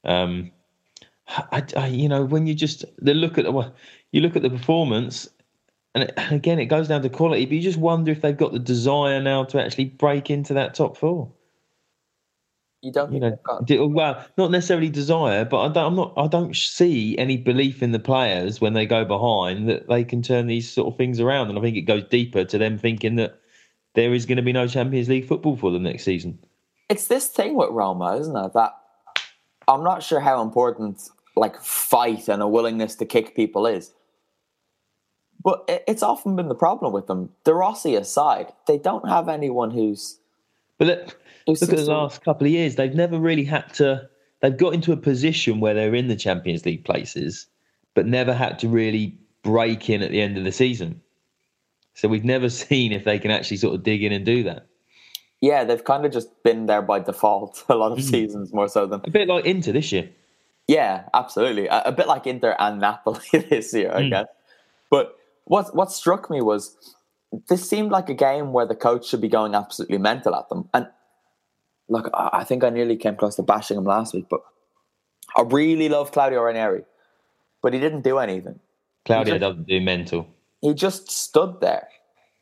[0.05, 0.51] Um,
[1.29, 3.73] I, I you know when you just the look at the
[4.11, 5.29] you look at the performance,
[5.95, 7.45] and, again it goes down to quality.
[7.45, 10.75] But you just wonder if they've got the desire now to actually break into that
[10.75, 11.31] top four.
[12.81, 16.13] You don't, you know, well, not necessarily desire, but I don't, I'm not.
[16.17, 20.23] I don't see any belief in the players when they go behind that they can
[20.23, 21.49] turn these sort of things around.
[21.49, 23.41] And I think it goes deeper to them thinking that
[23.95, 26.39] there is going to be no Champions League football for them next season.
[26.89, 28.53] It's this thing with Roma, isn't it?
[28.55, 28.77] That
[29.67, 33.93] I'm not sure how important like fight and a willingness to kick people is.
[35.43, 37.31] But it's often been the problem with them.
[37.45, 40.19] De Rossi aside, they don't have anyone who's.
[40.79, 41.17] But
[41.49, 44.09] look, at the last couple of years; they've never really had to
[44.41, 47.47] they've got into a position where they're in the Champions League places,
[47.95, 51.01] but never had to really break in at the end of the season.
[51.95, 54.67] So we've never seen if they can actually sort of dig in and do that.
[55.41, 58.11] Yeah, they've kind of just been there by default a lot of mm.
[58.11, 60.09] seasons more so than a bit like Inter this year.
[60.67, 61.67] Yeah, absolutely.
[61.69, 64.11] A, a bit like Inter and Napoli this year, I mm.
[64.11, 64.27] guess.
[64.91, 66.77] But what what struck me was
[67.49, 70.69] this seemed like a game where the coach should be going absolutely mental at them.
[70.75, 70.87] And
[71.89, 74.41] look, I think I nearly came close to bashing him last week, but
[75.37, 76.85] I really love Claudio Ranieri,
[77.63, 78.61] but he didn't do anything.
[79.05, 80.29] Claudio just, doesn't do mental.
[80.61, 81.89] He just stood there.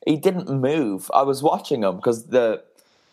[0.06, 1.10] He didn't move.
[1.14, 2.62] I was watching him because the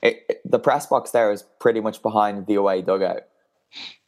[0.01, 3.23] it, the press box there is pretty much behind the away dugout.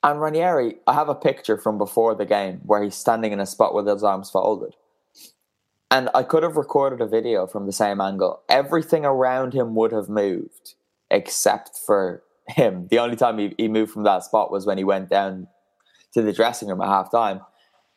[0.04, 3.46] And Ranieri, I have a picture from before the game where he's standing in a
[3.46, 4.76] spot with his arms folded.
[5.90, 8.42] And I could have recorded a video from the same angle.
[8.50, 10.75] Everything around him would have moved
[11.10, 12.88] except for him.
[12.90, 15.48] The only time he, he moved from that spot was when he went down
[16.14, 17.42] to the dressing room at half time.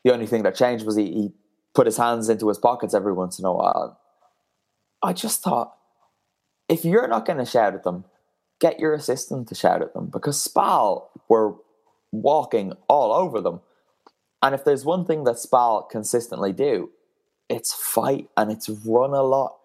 [0.05, 1.31] The only thing that changed was he, he
[1.75, 4.01] put his hands into his pockets every once in a while.
[5.03, 5.77] I just thought,
[6.69, 8.05] if you're not going to shout at them,
[8.61, 11.55] get your assistant to shout at them because Spal were
[12.11, 13.61] walking all over them.
[14.43, 16.91] And if there's one thing that Spal consistently do,
[17.49, 19.57] it's fight and it's run a lot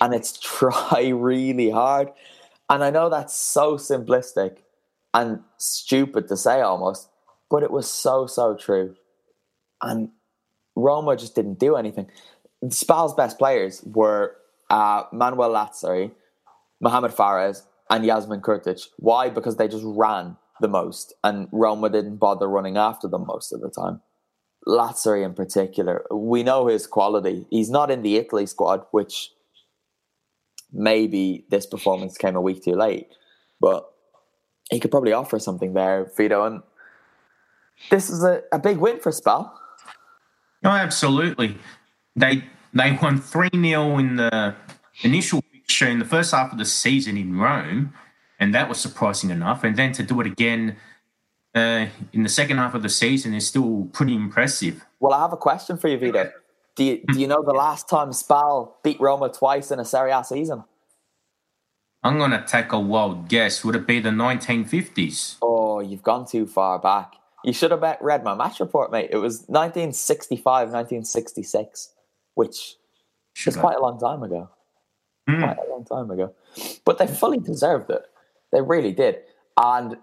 [0.00, 2.10] and it's try really hard.
[2.68, 4.58] And I know that's so simplistic
[5.14, 7.08] and stupid to say almost,
[7.50, 8.96] but it was so, so true.
[9.80, 10.10] And
[10.74, 12.10] Roma just didn't do anything.
[12.70, 14.36] Spal's best players were
[14.68, 16.10] uh, Manuel Lazzari,
[16.80, 18.86] Mohamed Fares, and Jasmin Kurtic.
[18.98, 19.30] Why?
[19.30, 23.60] Because they just ran the most, and Roma didn't bother running after them most of
[23.60, 24.00] the time.
[24.66, 27.46] Lazzari in particular, we know his quality.
[27.50, 29.30] He's not in the Italy squad, which
[30.76, 33.08] maybe this performance came a week too late,
[33.60, 33.90] but
[34.70, 36.44] he could probably offer something there, Vito.
[36.44, 36.62] And
[37.90, 39.52] this is a, a big win for Spal.
[40.62, 41.58] No, absolutely.
[42.14, 44.54] They they won 3 0 in the
[45.02, 47.94] initial fixture in the first half of the season in Rome,
[48.38, 49.64] and that was surprising enough.
[49.64, 50.76] And then to do it again
[51.54, 54.84] uh, in the second half of the season is still pretty impressive.
[55.00, 56.30] Well, I have a question for you, Vito.
[56.76, 60.12] Do you, do you know the last time Spal beat Roma twice in a Serie
[60.12, 60.64] A season?
[62.02, 63.64] I'm going to take a wild guess.
[63.64, 65.36] Would it be the 1950s?
[65.40, 67.14] Oh, you've gone too far back.
[67.44, 69.08] You should have read my match report, mate.
[69.10, 71.94] It was 1965, 1966,
[72.34, 72.76] which
[73.32, 74.50] should is quite a long time ago.
[75.28, 75.42] Mm.
[75.42, 76.34] Quite a long time ago.
[76.84, 78.02] But they fully deserved it.
[78.52, 79.18] They really did.
[79.56, 79.96] And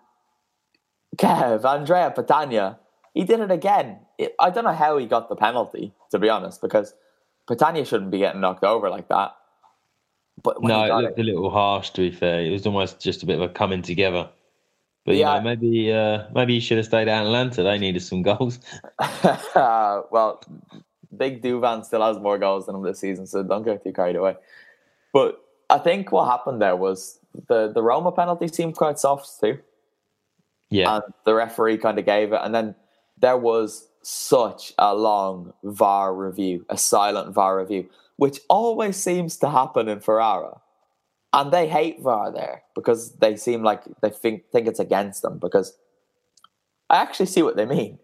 [1.18, 2.80] Kev, Andrea Petagna,
[3.14, 4.00] he did it again.
[4.24, 6.94] It, I don't know how he got the penalty, to be honest, because
[7.48, 9.36] Petagna shouldn't be getting knocked over like that.
[10.42, 11.92] But no, it looked it, a little harsh.
[11.92, 14.30] To be fair, it was almost just a bit of a coming together.
[15.06, 17.64] But yeah, you know, maybe uh, maybe you should have stayed at Atalanta.
[17.64, 18.60] They needed some goals.
[19.00, 20.42] uh, well,
[21.16, 24.16] Big Duvan still has more goals than him this season, so don't get too carried
[24.16, 24.36] away.
[25.12, 29.60] But I think what happened there was the the Roma penalty seemed quite soft too.
[30.74, 30.96] Yeah.
[30.96, 32.40] And the referee kind of gave it.
[32.44, 32.74] And then
[33.20, 39.50] there was such a long VAR review, a silent VAR review, which always seems to
[39.50, 40.60] happen in Ferrara.
[41.32, 45.40] And they hate VAR there because they seem like they think, think it's against them.
[45.40, 45.76] Because
[46.90, 47.98] I actually see what they mean.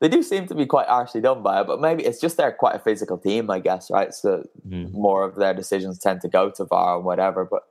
[0.00, 2.52] They do seem to be quite harshly done by it, but maybe it's just they're
[2.52, 4.14] quite a physical team, I guess, right?
[4.14, 4.92] So mm.
[4.92, 7.44] more of their decisions tend to go to VAR and whatever.
[7.44, 7.64] But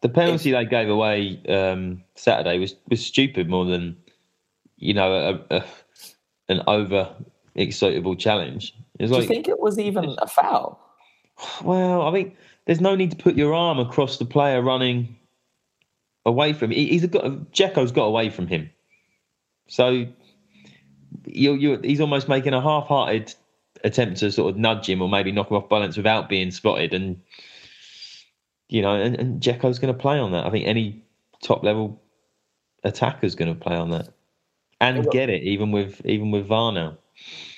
[0.00, 3.96] the penalty they gave away um, Saturday was was stupid more than
[4.78, 5.12] you know
[5.50, 5.64] a, a,
[6.48, 7.14] an over
[7.54, 8.74] excitable challenge.
[8.98, 10.80] Do like, you think it was even a foul?
[11.62, 15.16] Well, I mean, there's no need to put your arm across the player running
[16.26, 16.76] away from him.
[16.76, 18.70] He's got Dzeko's got away from him,
[19.68, 20.06] so
[21.24, 23.34] you you he's almost making a half-hearted
[23.84, 26.92] attempt to sort of nudge him or maybe knock him off balance without being spotted
[26.92, 27.20] and
[28.68, 30.46] you know, and, and going to play on that.
[30.46, 31.02] I think any
[31.42, 32.02] top level
[32.84, 34.08] attacker is going to play on that
[34.80, 36.96] and get it, even with even with VAR now.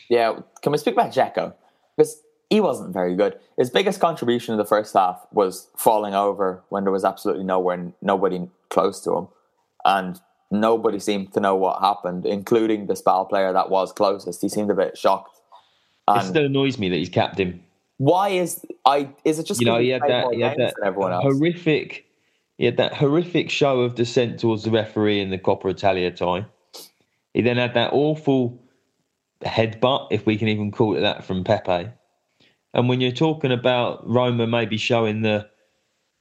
[0.08, 1.54] Yeah, can we speak about Dzeko?
[1.96, 3.38] Because he wasn't very good.
[3.56, 7.92] His biggest contribution in the first half was falling over when there was absolutely nowhere,
[8.02, 9.28] nobody close to him,
[9.84, 14.42] and nobody seemed to know what happened, including the Spal player that was closest.
[14.42, 15.38] He seemed a bit shocked.
[16.08, 17.62] And it still annoys me that he's capped him
[18.00, 19.10] why is I?
[19.26, 20.72] Is it just you know he had that, he had that
[21.22, 22.06] horrific,
[22.56, 26.46] he had that horrific show of dissent towards the referee in the Coppa Italia tie.
[27.34, 28.62] He then had that awful
[29.42, 31.90] headbutt, if we can even call it that, from Pepe.
[32.74, 35.48] And when you're talking about Roma maybe showing the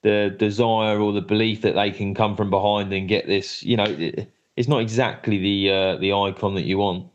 [0.02, 3.76] the desire or the belief that they can come from behind and get this, you
[3.76, 3.86] know,
[4.56, 7.08] it's not exactly the uh, the icon that you want.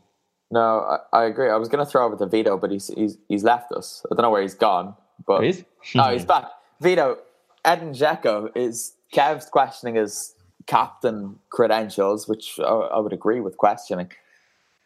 [0.51, 0.79] No,
[1.11, 1.49] I, I agree.
[1.49, 4.05] I was going to throw over to Vito, but he's he's he's left us.
[4.11, 5.65] I don't know where he's gone, but He is?
[5.95, 6.45] oh, he's back.
[6.79, 7.17] Vito,
[7.63, 10.35] Edin Dzeko is Kev's questioning his
[10.67, 14.11] captain credentials, which I, would agree with questioning.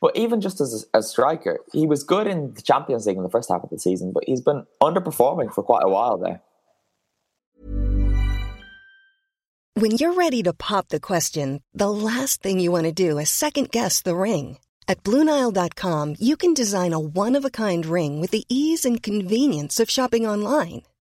[0.02, 3.24] But even just as a, a striker, he was good in the Champions League in
[3.24, 6.42] the first half of the season, but he's been underperforming for quite a while there.
[9.76, 13.30] When you're ready to pop the question, the last thing you want to do is
[13.30, 14.58] second guess the ring.
[14.90, 19.02] At Bluenile.com, you can design a one of a kind ring with the ease and
[19.04, 20.82] convenience of shopping online.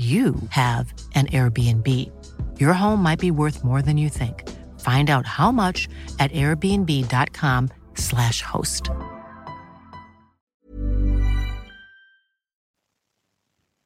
[0.00, 1.86] you have an Airbnb.
[2.58, 4.48] Your home might be worth more than you think.
[4.80, 8.88] Find out how much at airbnb.com/slash host.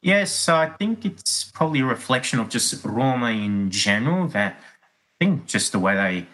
[0.03, 4.29] Yes, so I think it's probably a reflection of just Roma in general.
[4.29, 6.29] That I think just the way they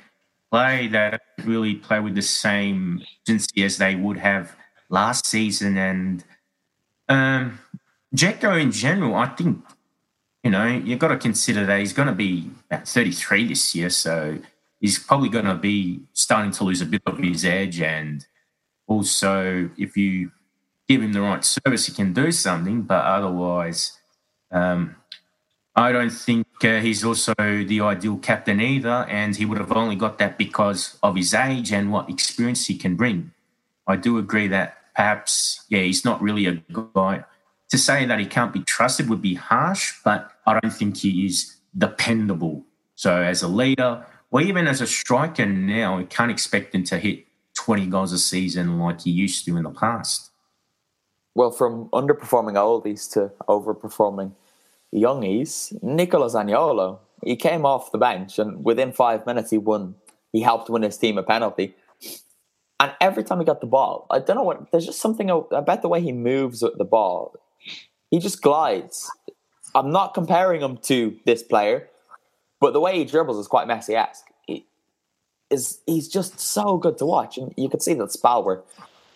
[0.51, 4.55] play, they really play with the same urgency as they would have
[4.91, 5.79] last season.
[5.79, 6.23] And
[7.09, 7.61] um,
[8.15, 9.65] Dzeko in general, I think
[10.43, 13.91] you know you've got to consider that he's going to be about 33 this year,
[13.91, 14.39] so
[14.81, 17.81] he's probably going to be starting to lose a bit of his edge.
[17.81, 18.27] And
[18.87, 20.33] also, if you
[20.89, 22.83] give him the right service, he can do something.
[22.83, 23.99] But otherwise,
[24.51, 24.97] um,
[25.77, 29.07] I don't think uh, he's also the ideal captain either.
[29.09, 32.77] And he would have only got that because of his age and what experience he
[32.77, 33.33] can bring.
[33.87, 37.25] I do agree that perhaps, yeah, he's not really a guy.
[37.71, 41.27] To say that he can't be trusted would be harsh, but I don't think he
[41.27, 42.65] is dependable.
[42.97, 46.99] So as a leader, or even as a striker now, we can't expect him to
[46.99, 50.31] hit 20 goals a season like he used to in the past.
[51.35, 54.33] Well, from underperforming oldies to overperforming
[54.93, 59.95] youngies, Nicola Zaniolo, he came off the bench and within five minutes he won.
[60.33, 61.75] He helped win his team a penalty.
[62.81, 65.83] And every time he got the ball, I don't know what, there's just something about
[65.83, 67.37] the way he moves with the ball.
[68.11, 69.11] He just glides.
[69.75, 71.89] I'm not comparing him to this player,
[72.61, 74.27] but the way he dribbles is quite Messi esque.
[75.51, 78.63] Is he's just so good to watch, and you could see that Spal were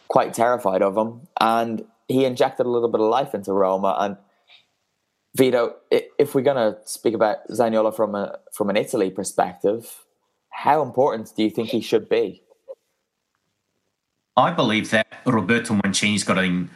[0.09, 3.97] quite terrified of him, and he injected a little bit of life into Roma.
[4.01, 4.17] And
[5.37, 10.05] Vito, if we're gonna speak about Zaniolo from a from an Italy perspective,
[10.51, 12.43] how important do you think he should be?
[14.37, 16.69] I believe that Roberto Mancini's got to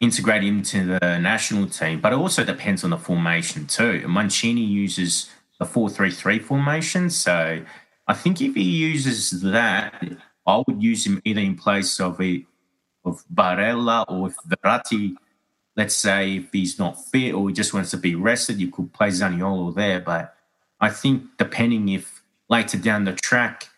[0.00, 4.06] integrate into the national team, but it also depends on the formation too.
[4.06, 7.62] Mancini uses the four-three-three formation, so
[8.06, 10.02] I think if he uses that,
[10.46, 12.44] I would use him either in place of a
[13.04, 15.14] of Barella or if Verratti,
[15.76, 18.92] let's say if he's not fit or he just wants to be rested, you could
[18.92, 20.00] play Zaniolo there.
[20.00, 20.34] But
[20.80, 23.68] I think depending if later down the track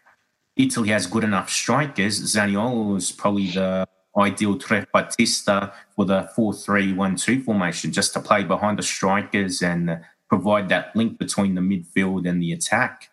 [0.57, 3.87] Italy has good enough strikers, Zaniolo is probably the
[4.19, 10.95] ideal trequartista for the 4-3-1-2 formation, just to play behind the strikers and provide that
[10.95, 13.11] link between the midfield and the attack.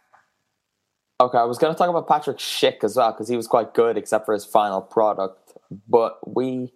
[1.22, 3.74] Okay, I was going to talk about Patrick Schick as well because he was quite
[3.74, 5.53] good, except for his final product.
[5.88, 6.74] But we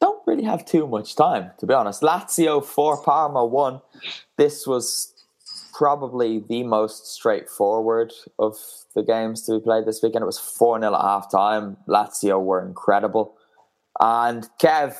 [0.00, 2.02] don't really have too much time, to be honest.
[2.02, 3.80] Lazio four, Parma one.
[4.36, 5.13] This was
[5.74, 8.56] probably the most straightforward of
[8.94, 10.22] the games to be played this weekend.
[10.22, 11.76] It was 4 0 at half time.
[11.88, 13.36] Lazio were incredible.
[14.00, 14.96] And Kev,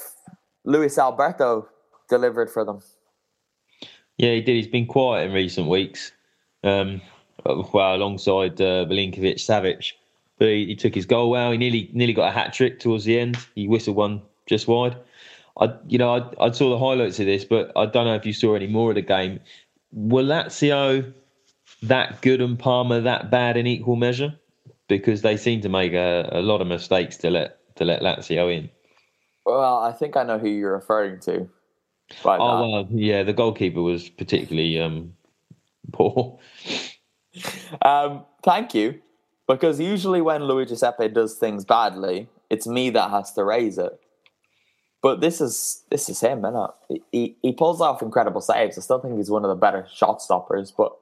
[0.64, 1.68] Luis Alberto
[2.08, 2.80] delivered for them.
[4.18, 4.56] Yeah, he did.
[4.56, 6.12] He's been quiet in recent weeks.
[6.62, 7.00] um,
[7.44, 9.92] well, alongside uh, Milinkovic Savic.
[10.38, 11.52] But he, he, took his goal well.
[11.52, 13.38] He nearly nearly got a hat trick towards the end.
[13.54, 14.96] He whistled one just wide.
[15.60, 18.26] I, you know, I, I saw the highlights of this, but I don't know if
[18.26, 19.38] you saw any more of the game.
[19.94, 21.12] Were Lazio
[21.82, 24.34] that good and Parma that bad in equal measure?
[24.88, 28.54] Because they seem to make a, a lot of mistakes to let to let Lazio
[28.54, 28.70] in.
[29.46, 31.48] Well, I think I know who you're referring to.
[32.40, 35.14] oh well, yeah, the goalkeeper was particularly um,
[35.92, 36.38] poor.
[37.82, 39.00] um, thank you,
[39.46, 43.98] because usually when Luigi Sepe does things badly, it's me that has to raise it.
[45.04, 46.54] But this is this is him, man.
[47.12, 48.78] He he pulls off incredible saves.
[48.78, 50.70] I still think he's one of the better shot stoppers.
[50.70, 50.96] But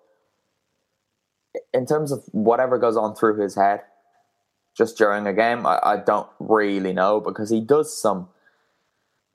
[1.73, 3.83] in terms of whatever goes on through his head,
[4.77, 8.29] just during a game, I, I don't really know because he does some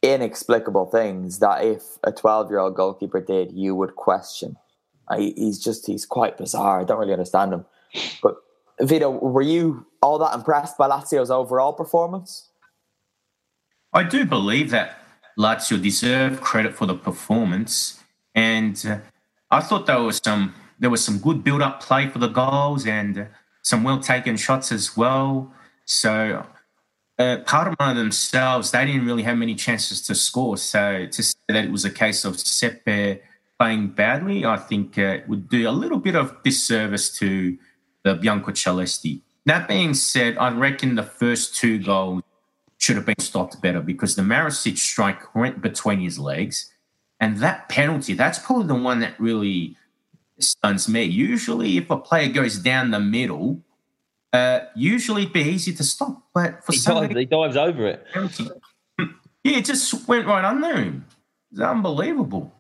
[0.02, 4.58] inexplicable things that if a twelve-year-old goalkeeper did, you would question.
[5.08, 6.82] I, he's just he's quite bizarre.
[6.82, 7.66] I don't really understand him.
[8.22, 8.36] But
[8.82, 12.50] Vito, were you all that impressed by Lazio's overall performance?
[13.98, 15.00] I do believe that
[15.40, 18.04] Lazio deserve credit for the performance,
[18.36, 19.00] and uh,
[19.50, 22.86] I thought there was some there was some good build up play for the goals
[22.86, 23.28] and
[23.64, 25.52] some well taken shots as well.
[25.86, 26.46] So
[27.18, 30.58] uh, Parma themselves, they didn't really have many chances to score.
[30.58, 33.20] So to say that it was a case of Sepe
[33.60, 37.58] playing badly, I think uh, would do a little bit of disservice to
[38.04, 39.22] the Biancocelesti.
[39.48, 42.22] That being said, I reckon the first two goals
[42.88, 46.72] should have been stopped better because the Marusic strike went between his legs.
[47.20, 49.76] And that penalty, that's probably the one that really
[50.40, 51.04] stuns me.
[51.04, 53.62] Usually, if a player goes down the middle,
[54.32, 56.24] uh, usually it'd be easy to stop.
[56.34, 58.06] But for he, some dives, he dives over it.
[59.44, 61.06] Yeah, it just went right under him.
[61.52, 62.54] It's unbelievable.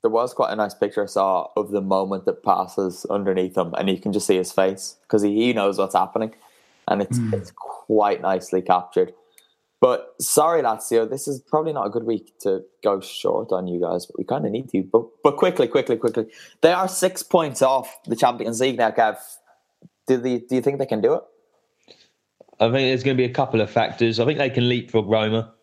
[0.00, 3.74] There was quite a nice picture I saw of the moment that passes underneath him,
[3.74, 6.34] and you can just see his face because he, he knows what's happening,
[6.88, 7.34] and it's mm.
[7.34, 9.12] it's quite nicely captured.
[9.80, 13.80] But sorry, Lazio, this is probably not a good week to go short on you
[13.80, 14.82] guys, but we kind of need to.
[14.82, 16.26] But but quickly, quickly, quickly,
[16.60, 19.16] they are six points off the Champions League now, Kev.
[20.06, 21.22] Do the do you think they can do it?
[22.60, 24.20] I think there's going to be a couple of factors.
[24.20, 25.54] I think they can leapfrog Roma.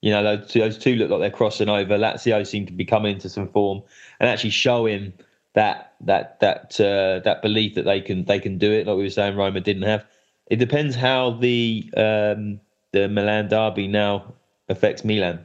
[0.00, 1.96] You know, those two, those two look like they're crossing over.
[1.96, 3.82] Lazio seem to be coming into some form
[4.18, 5.12] and actually showing
[5.54, 8.88] that that that uh, that belief that they can they can do it.
[8.88, 10.04] Like we were saying, Roma didn't have.
[10.48, 12.60] It depends how the um,
[12.92, 14.34] the Milan derby now
[14.68, 15.40] affects Milan.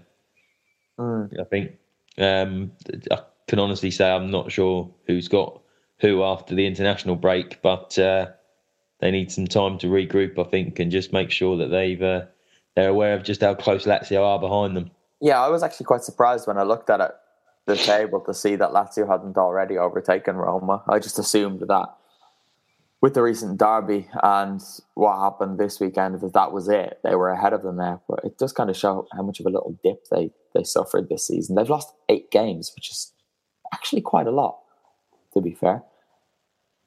[0.99, 1.39] Mm.
[1.39, 1.71] I think
[2.17, 2.71] um,
[3.11, 5.61] I can honestly say I'm not sure who's got
[5.99, 8.27] who after the international break, but uh,
[8.99, 10.37] they need some time to regroup.
[10.37, 12.25] I think and just make sure that they've uh,
[12.75, 14.91] they're aware of just how close Lazio are behind them.
[15.19, 17.11] Yeah, I was actually quite surprised when I looked at it
[17.65, 20.83] the table to see that Lazio hadn't already overtaken Roma.
[20.87, 21.96] I just assumed that
[23.01, 24.61] with the recent derby and
[24.95, 26.99] what happened this weekend, that that was it.
[27.03, 29.45] They were ahead of them there, but it does kind of show how much of
[29.45, 31.55] a little dip they they suffered this season.
[31.55, 33.13] They've lost eight games, which is
[33.73, 34.59] actually quite a lot,
[35.33, 35.83] to be fair.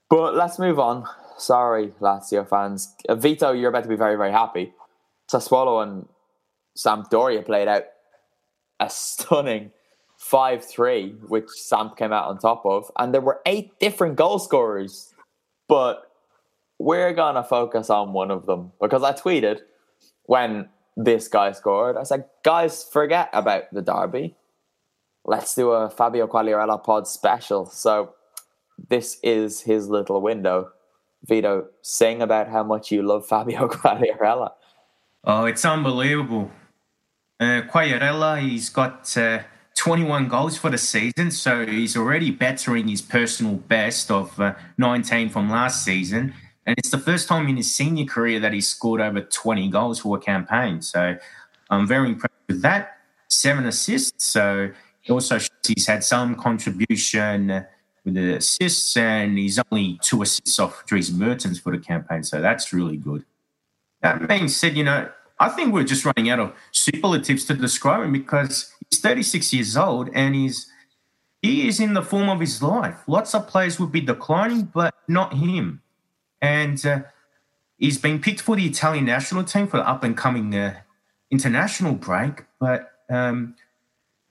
[0.09, 1.07] But let's move on.
[1.39, 2.95] Sorry, Lazio fans.
[3.09, 4.73] Uh, Vito, you're about to be very, very happy.
[5.33, 6.09] Sassuolo and
[6.77, 7.85] Sampdoria played out
[8.81, 9.71] a stunning
[10.17, 12.91] 5 3, which Samp came out on top of.
[12.99, 15.15] And there were eight different goal scorers
[15.71, 16.11] but
[16.81, 19.61] we're going to focus on one of them because I tweeted
[20.25, 24.35] when this guy scored, I said, guys, forget about the derby.
[25.25, 27.66] Let's do a Fabio Quagliarella pod special.
[27.66, 28.14] So
[28.89, 30.71] this is his little window.
[31.25, 34.51] Vito, sing about how much you love Fabio Quagliarella.
[35.23, 36.51] Oh, it's unbelievable.
[37.39, 39.41] Uh, Quagliarella, he's got uh,
[39.81, 45.31] 21 goals for the season, so he's already bettering his personal best of uh, 19
[45.31, 46.35] from last season.
[46.66, 50.01] And it's the first time in his senior career that he's scored over 20 goals
[50.01, 50.83] for a campaign.
[50.83, 51.16] So
[51.70, 52.99] I'm very impressed with that.
[53.28, 54.26] Seven assists.
[54.26, 54.70] So
[55.03, 57.64] it also he's had some contribution
[58.05, 62.22] with the assists, and he's only two assists off Dries Mertens for the campaign.
[62.22, 63.24] So that's really good.
[64.03, 65.09] That being said, you know,
[65.41, 69.76] I think we're just running out of superlatives to describe him because he's 36 years
[69.76, 70.70] old and he's
[71.41, 72.99] he is in the form of his life.
[73.07, 75.80] Lots of players would be declining, but not him.
[76.43, 77.01] And uh,
[77.78, 80.80] he's been picked for the Italian national team for the up and coming uh,
[81.30, 82.45] international break.
[82.59, 83.57] But um,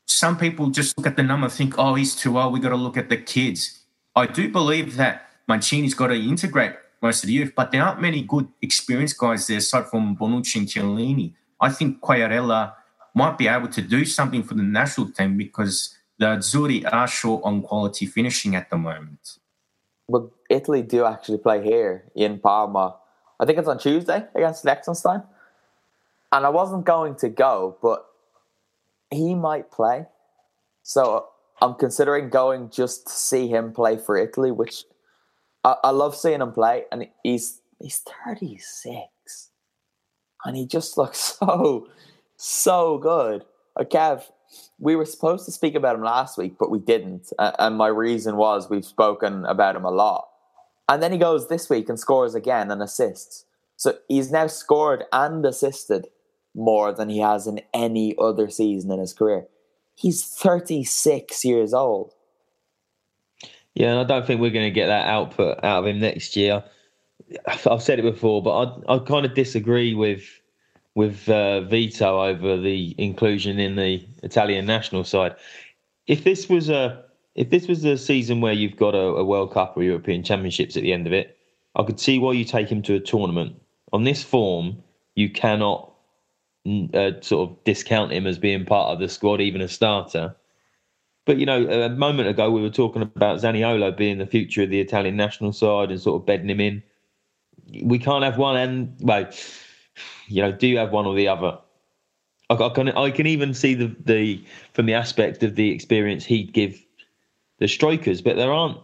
[0.06, 2.54] some people just look at the number think, oh, he's too old.
[2.54, 3.80] We got to look at the kids.
[4.16, 8.02] I do believe that Mancini's got to integrate most of the youth, but there aren't
[8.02, 11.34] many good experienced guys there aside from Bonucci and Chiellini.
[11.62, 12.74] I think Quagliarella
[13.16, 17.42] might be able to do something for the national team because the Azzurri are short
[17.44, 19.38] on quality finishing at the moment.
[20.08, 22.98] Well, Italy do actually play here in Parma.
[23.40, 25.24] I think it's on Tuesday against Liechtenstein.
[26.32, 28.06] And I wasn't going to go, but
[29.10, 30.06] he might play.
[30.84, 34.86] So uh, I'm considering going just to see him play for Italy, which
[35.64, 36.84] I, I love seeing him play.
[36.92, 39.52] And he's he's 36.
[40.46, 41.88] And he just looks so,
[42.38, 43.46] so good.
[43.76, 44.24] Uh, Kev,
[44.80, 47.32] we were supposed to speak about him last week, but we didn't.
[47.38, 50.28] Uh, and my reason was we've spoken about him a lot.
[50.88, 53.46] And then he goes this week and scores again and assists.
[53.76, 56.08] So he's now scored and assisted
[56.56, 59.46] more than he has in any other season in his career.
[59.96, 62.14] He's 36 years old.
[63.80, 66.36] Yeah, and I don't think we're going to get that output out of him next
[66.36, 66.66] year.
[67.48, 70.24] I've said it before, but I I kind of disagree with
[70.96, 75.34] with uh, Vito over the inclusion in the Italian national side.
[76.08, 77.06] If this was a
[77.36, 80.76] if this was a season where you've got a, a World Cup or European Championships
[80.76, 81.38] at the end of it,
[81.76, 83.56] I could see why you take him to a tournament.
[83.94, 84.84] On this form,
[85.16, 85.94] you cannot
[86.94, 90.36] uh, sort of discount him as being part of the squad, even a starter.
[91.26, 94.70] But you know, a moment ago we were talking about Zaniolo being the future of
[94.70, 96.84] the Italian national side and sort of bedding him in.
[97.84, 99.30] We can't have one, and well,
[100.28, 101.58] you know, do you have one or the other?
[102.50, 104.44] I, I can I can even see the the
[104.74, 106.84] from the aspect of the experience he'd give
[107.60, 108.78] the strikers, but there aren't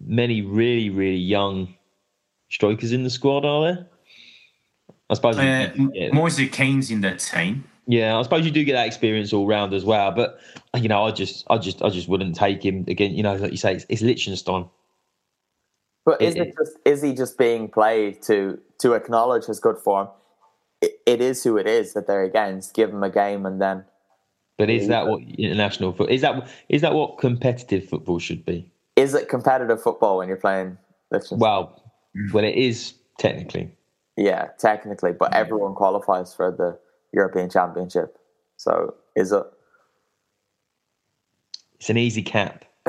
[0.00, 1.74] many really really young
[2.48, 3.86] strikers in the squad, are there?
[5.10, 5.36] I suppose.
[5.36, 6.12] Uh, yeah.
[6.12, 7.64] Moise Kean's in that team.
[7.86, 10.10] Yeah, I suppose you do get that experience all round as well.
[10.10, 10.40] But
[10.74, 13.14] you know, I just, I just, I just wouldn't take him again.
[13.14, 14.68] You know, like you say, it's, it's Liechtenstein.
[16.06, 19.78] But is it, it just is he just being played to to acknowledge his good
[19.78, 20.08] form?
[20.80, 22.74] It, it is who it is that they're against.
[22.74, 23.84] Give him a game and then.
[24.56, 28.70] But is that what international football is that is that what competitive football should be?
[28.96, 30.78] Is it competitive football when you're playing
[31.10, 31.38] Liechtenstein?
[31.38, 31.82] Well,
[32.32, 33.70] well, it is technically.
[34.16, 36.78] Yeah, technically, but everyone qualifies for the
[37.14, 38.18] European Championship.
[38.56, 39.44] So is it?
[41.76, 42.64] It's an easy cap.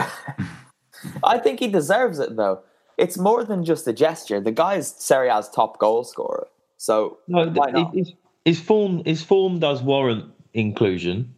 [1.23, 2.61] I think he deserves it though.
[2.97, 4.39] It's more than just a gesture.
[4.39, 6.47] The guy is Serie A's top goal scorer.
[6.77, 7.51] So no,
[7.93, 8.13] his,
[8.43, 11.33] his form his form does warrant inclusion,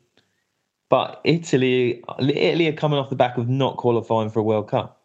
[0.89, 5.01] but Italy Italy are coming off the back of not qualifying for a World Cup.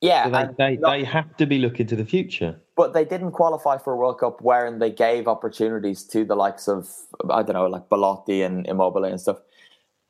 [0.00, 2.60] Yeah, so they, they, not, they have to be looking to the future.
[2.78, 6.68] But they didn't qualify for a World Cup wherein they gave opportunities to the likes
[6.68, 6.88] of
[7.28, 9.38] I don't know, like Belotti and Immobile and stuff.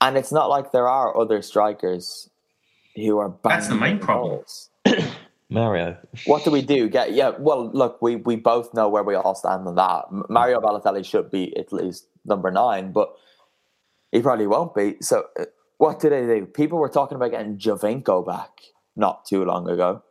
[0.02, 2.28] And it's not like there are other strikers
[2.94, 4.44] who are That's the main problem.
[5.50, 5.96] Mario.
[6.26, 6.88] What do we do?
[6.90, 7.30] Get yeah.
[7.38, 10.28] Well, look, we we both know where we all stand on that.
[10.28, 13.16] Mario Balotelli should be at least number nine, but
[14.12, 14.96] he probably won't be.
[15.00, 15.46] So, uh,
[15.78, 16.46] what do they do?
[16.46, 18.50] People were talking about getting Giovinco back
[18.94, 20.02] not too long ago,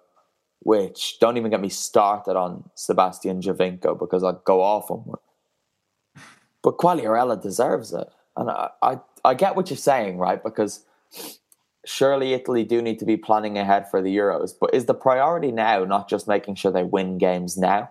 [0.60, 5.20] which don't even get me started on Sebastian Giovinco because I'd go off on one.
[6.64, 8.08] But Quagliarella deserves it.
[8.36, 10.44] And I, I, I get what you're saying, right?
[10.44, 10.84] Because
[11.86, 14.54] surely Italy do need to be planning ahead for the Euros.
[14.60, 17.90] But is the priority now not just making sure they win games now?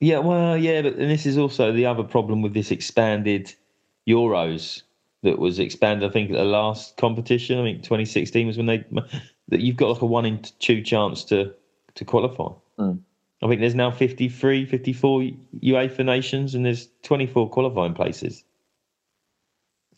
[0.00, 3.54] Yeah, well, yeah, but and this is also the other problem with this expanded
[4.06, 4.82] Euros
[5.22, 6.08] that was expanded.
[6.08, 8.84] I think at the last competition, I think 2016 was when they
[9.48, 11.52] that you've got like a one in two chance to
[11.94, 12.48] to qualify.
[12.78, 13.00] Mm.
[13.42, 15.20] I think there's now 53, 54
[15.62, 18.44] UEFA nations, and there's 24 qualifying places.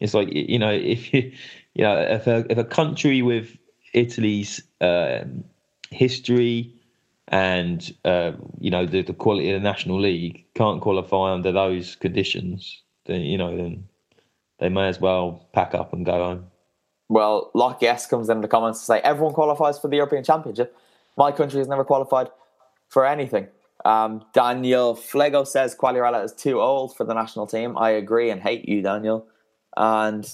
[0.01, 1.33] It's like you know if you
[1.75, 3.57] you know if a if a country with
[3.95, 5.45] Italy's um,
[5.91, 6.75] history
[7.29, 11.97] and uh, you know the, the quality of the national league can't qualify under those
[11.97, 13.85] conditions, then you know then
[14.59, 16.47] they may as well pack up and go home.
[17.09, 20.77] Well, Lock Yes comes in the comments to say everyone qualifies for the European Championship.
[21.17, 22.29] My country has never qualified
[22.89, 23.49] for anything.
[23.85, 27.79] Um, Daniel Flego says Quagliarella is too old for the national team.
[27.79, 29.27] I agree and hate you, Daniel.
[29.77, 30.29] And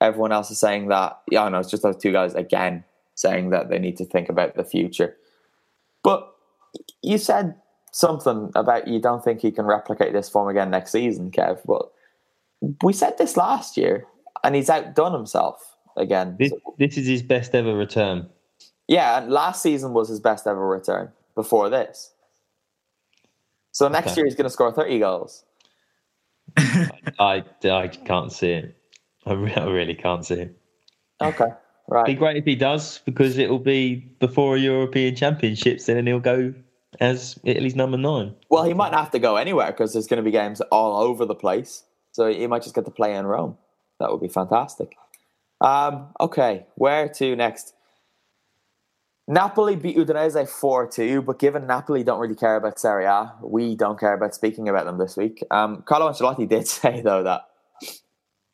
[0.00, 1.20] everyone else is saying that.
[1.30, 4.28] Yeah, I know it's just those two guys again saying that they need to think
[4.28, 5.16] about the future.
[6.02, 6.28] But
[7.02, 7.54] you said
[7.92, 11.60] something about you don't think he can replicate this form again next season, Kev.
[11.64, 11.92] But
[12.82, 14.06] we said this last year,
[14.44, 16.36] and he's outdone himself again.
[16.38, 18.28] This, this is his best ever return.
[18.88, 22.12] Yeah, and last season was his best ever return before this.
[23.70, 24.20] So next okay.
[24.20, 25.44] year he's going to score 30 goals.
[27.18, 28.76] I, I can't see it.
[29.24, 30.58] I really can't see it.
[31.22, 31.52] Okay,
[31.88, 32.02] right.
[32.02, 36.06] It'd be great if he does because it will be before European Championships, and then
[36.06, 36.52] he'll go
[37.00, 38.34] as Italy's number nine.
[38.50, 41.24] Well, he might have to go anywhere because there's going to be games all over
[41.24, 41.84] the place.
[42.10, 43.56] So he might just get to play in Rome.
[44.02, 44.96] That would be fantastic.
[45.60, 47.74] Um, okay, where to next?
[49.28, 53.76] Napoli beat Udinese 4 2, but given Napoli don't really care about Serie A, we
[53.76, 55.44] don't care about speaking about them this week.
[55.52, 57.42] Um, Carlo Ancelotti did say, though, that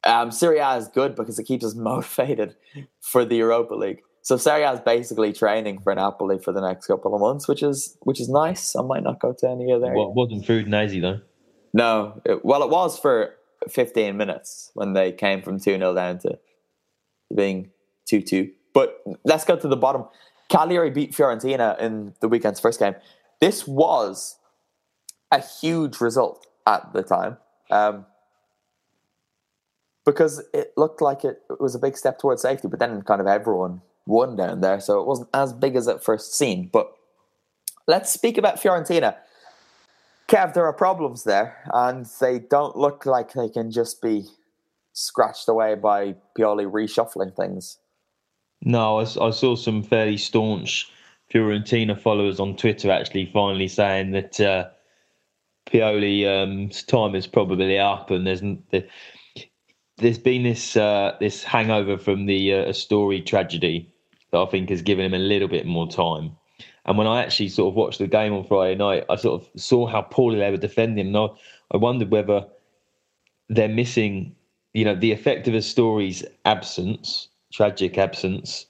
[0.05, 2.55] um, Serie A is good because it keeps us motivated
[3.01, 4.03] for the Europa League.
[4.21, 7.63] So Serie A is basically training for Napoli for the next couple of months, which
[7.63, 8.77] is which is nice.
[8.77, 9.95] I might not go to any of their.
[9.95, 11.21] Well, wasn't for Udinese, though.
[11.73, 13.38] No, it, well, it was for
[13.69, 16.39] 15 minutes when they came from 2 0 down to
[17.35, 17.71] being
[18.07, 18.51] 2 2.
[18.75, 20.05] But let's go to the bottom.
[20.49, 22.95] Cagliari beat Fiorentina in the weekend's first game.
[23.41, 24.39] This was
[25.31, 27.37] a huge result at the time
[27.71, 28.07] um,
[30.05, 33.27] because it looked like it was a big step towards safety, but then kind of
[33.27, 36.73] everyone won down there, so it wasn't as big as it first seemed.
[36.73, 36.91] But
[37.87, 39.17] let's speak about Fiorentina.
[40.29, 44.27] Kev, there are problems there, and they don't look like they can just be
[44.93, 47.79] scratched away by Pioli reshuffling things.
[48.61, 50.91] No, I, I, saw some fairly staunch
[51.33, 54.69] Fiorentina followers on Twitter actually finally saying that uh,
[55.67, 58.43] Pioli's um, time is probably up, and there's
[59.99, 63.93] there's been this uh, this hangover from the uh, Astori tragedy
[64.31, 66.37] that I think has given him a little bit more time.
[66.87, 69.61] And when I actually sort of watched the game on Friday night, I sort of
[69.61, 71.09] saw how poorly they were defending.
[71.09, 71.29] And I,
[71.73, 72.47] I wondered whether
[73.49, 74.35] they're missing,
[74.73, 78.67] you know, the effect of Astori's absence tragic absence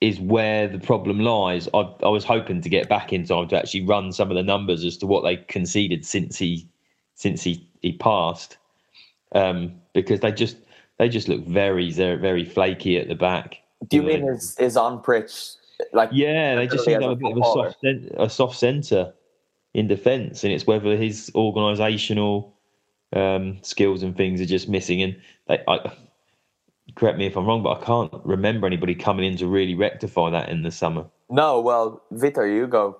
[0.00, 1.68] is where the problem lies.
[1.72, 4.42] I, I, was hoping to get back in time to actually run some of the
[4.42, 6.68] numbers as to what they conceded since he
[7.14, 8.56] since he, he passed,
[9.34, 10.56] um, because they just
[10.98, 13.60] they just look very very flaky at the back.
[13.88, 15.52] Do you, you mean is is on pitch
[15.92, 16.10] like?
[16.12, 19.12] Yeah, they just seem to have a bit of a soft a soft centre
[19.72, 22.52] in defence, and it's whether his organisational
[23.12, 25.02] um, skills and things are just missing.
[25.02, 25.16] And
[25.48, 25.92] they, I,
[26.94, 30.30] correct me if I'm wrong, but I can't remember anybody coming in to really rectify
[30.30, 31.06] that in the summer.
[31.30, 32.98] No, well, Vitor Hugo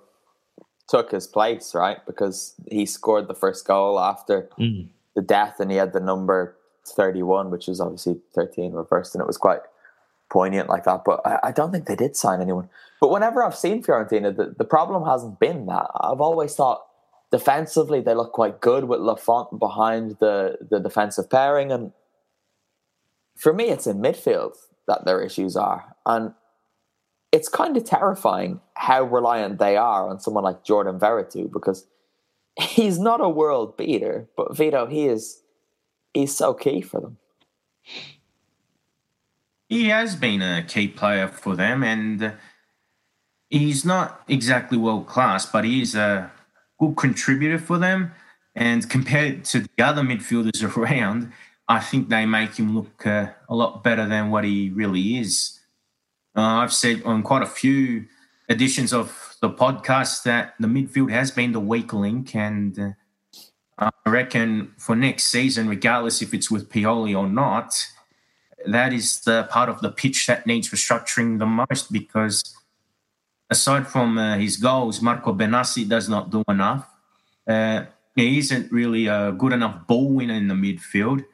[0.88, 1.98] took his place, right?
[2.06, 4.88] Because he scored the first goal after mm.
[5.14, 6.56] the death and he had the number
[6.86, 9.60] 31, which is obviously 13 reversed, and it was quite
[10.34, 11.02] poignant like that.
[11.06, 12.68] But I, I don't think they did sign anyone.
[13.00, 15.86] But whenever I've seen Fiorentina, the, the problem hasn't been that.
[15.98, 16.84] I've always thought
[17.30, 21.92] defensively they look quite good with Lafont behind the, the defensive pairing and
[23.36, 24.56] for me, it's in midfield
[24.86, 25.96] that their issues are.
[26.06, 26.34] And
[27.32, 31.86] it's kind of terrifying how reliant they are on someone like Jordan Veretout because
[32.56, 35.42] he's not a world beater, but Vito, he is
[36.12, 37.18] he's so key for them.
[39.68, 42.34] He has been a key player for them, and
[43.50, 46.30] he's not exactly world class, but he is a
[46.78, 48.12] good contributor for them.
[48.54, 51.32] And compared to the other midfielders around,
[51.66, 55.58] I think they make him look uh, a lot better than what he really is.
[56.36, 58.06] Uh, I've said on quite a few
[58.48, 62.90] editions of the podcast that the midfield has been the weak link, and uh,
[63.78, 67.74] I reckon for next season, regardless if it's with Pioli or not,
[68.66, 72.56] that is the part of the pitch that needs restructuring the most because
[73.50, 76.88] aside from uh, his goals, Marco Benassi does not do enough.
[77.46, 77.84] Uh,
[78.16, 81.24] he isn't really a good enough ball winner in the midfield.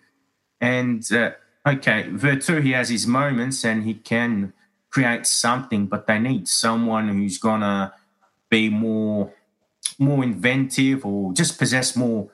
[0.61, 1.33] And uh,
[1.67, 4.53] okay, Veretout, he has his moments and he can
[4.91, 7.93] create something, but they need someone who's gonna
[8.49, 9.33] be more
[9.99, 12.31] more inventive or just possess more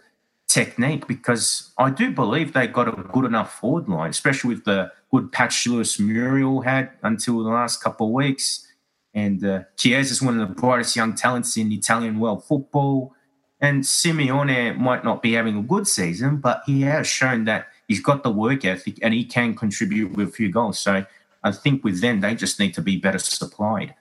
[0.57, 4.90] technique because I do believe they got a good enough forward line, especially with the
[5.11, 8.66] good patch Luis Muriel had until the last couple of weeks.
[9.12, 13.14] And uh, Chiesa is one of the brightest young talents in Italian world football.
[13.61, 18.00] And Simeone might not be having a good season, but he has shown that he's
[18.00, 20.78] got the work ethic and he can contribute with a few goals.
[20.78, 21.04] So
[21.44, 23.94] I think with them, they just need to be better supplied.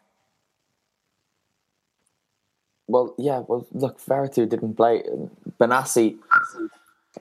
[2.87, 3.43] Well, yeah.
[3.47, 5.03] Well, look, Veretout didn't play.
[5.59, 6.17] Benassi.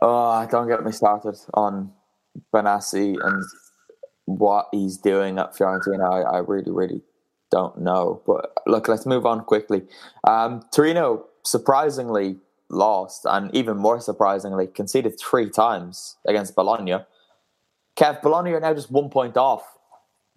[0.01, 1.93] Oh, don't get me started on
[2.53, 3.45] Benassi and
[4.27, 6.11] what he's doing at Fiorentina.
[6.11, 7.03] I, I really, really
[7.51, 8.21] don't know.
[8.27, 9.83] But look, let's move on quickly.
[10.27, 12.37] Um, Torino surprisingly
[12.69, 16.99] lost, and even more surprisingly, conceded three times against Bologna.
[17.97, 19.62] Kev, Bologna are now just one point off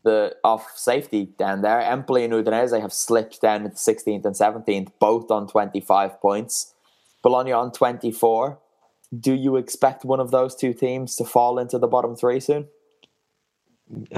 [0.03, 1.81] the off safety down there.
[1.81, 6.73] Empoli and Udinese have slipped down into 16th and 17th, both on 25 points.
[7.23, 8.59] Bologna on 24.
[9.19, 12.67] Do you expect one of those two teams to fall into the bottom three soon?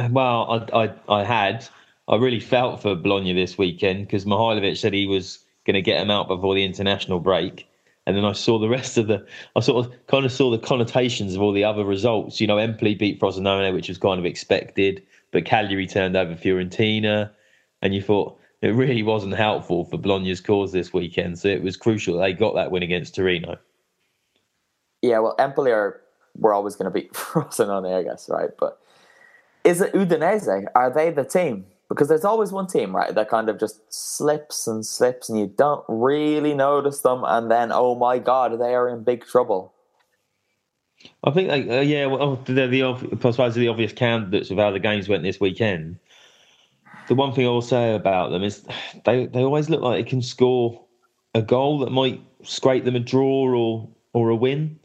[0.09, 1.67] Well, I, I, I had.
[2.07, 5.99] I really felt for Bologna this weekend because Mihailovic said he was going to get
[5.99, 7.69] them out before the international break
[8.09, 9.23] and then I saw the rest of the.
[9.55, 12.41] I sort of kind of saw the connotations of all the other results.
[12.41, 17.32] You know, Empoli beat Frosinone, which was kind of expected, but Cagliari turned over Fiorentina.
[17.82, 21.39] and you thought it really wasn't helpful for Bologna's cause this weekend.
[21.39, 23.57] So it was crucial they got that win against Torino.
[25.01, 26.01] Yeah, well, Empoli are
[26.36, 28.49] we're always going to beat Frosinone, I guess, right?
[28.59, 28.80] But
[29.63, 30.65] is it Udinese?
[30.75, 31.65] Are they the team?
[31.88, 35.47] Because there's always one team, right, that kind of just slips and slips, and you
[35.47, 39.73] don't really notice them, and then oh my god, they are in big trouble.
[41.24, 44.80] I think, they, uh, yeah, well, they're the I the obvious candidates of how the
[44.80, 45.97] games went this weekend.
[47.08, 48.66] The one thing I will say about them is
[49.06, 50.84] they they always look like they can score
[51.34, 54.80] a goal that might scrape them a draw or or a win.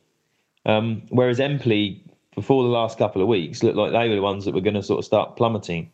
[0.66, 2.02] Um, whereas Empoli,
[2.34, 4.74] before the last couple of weeks, looked like they were the ones that were going
[4.74, 5.92] to sort of start plummeting.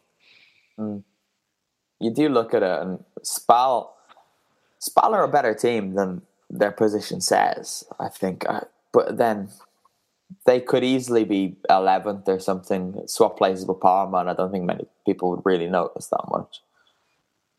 [0.79, 1.03] Mm.
[1.99, 3.91] You do look at it, and Spal,
[4.79, 8.49] Spal are a better team than their position says, I think.
[8.49, 8.62] Uh,
[8.93, 9.51] but then
[10.47, 14.64] they could easily be 11th or something, swap places with Parma, and I don't think
[14.64, 16.61] many people would really notice that much.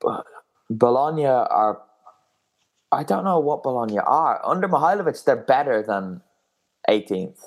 [0.02, 0.26] But
[0.70, 1.82] Bologna are,
[2.92, 4.42] I don't know what Bologna are.
[4.46, 6.22] Under Mihailovic, they're better than
[6.90, 7.40] 18th,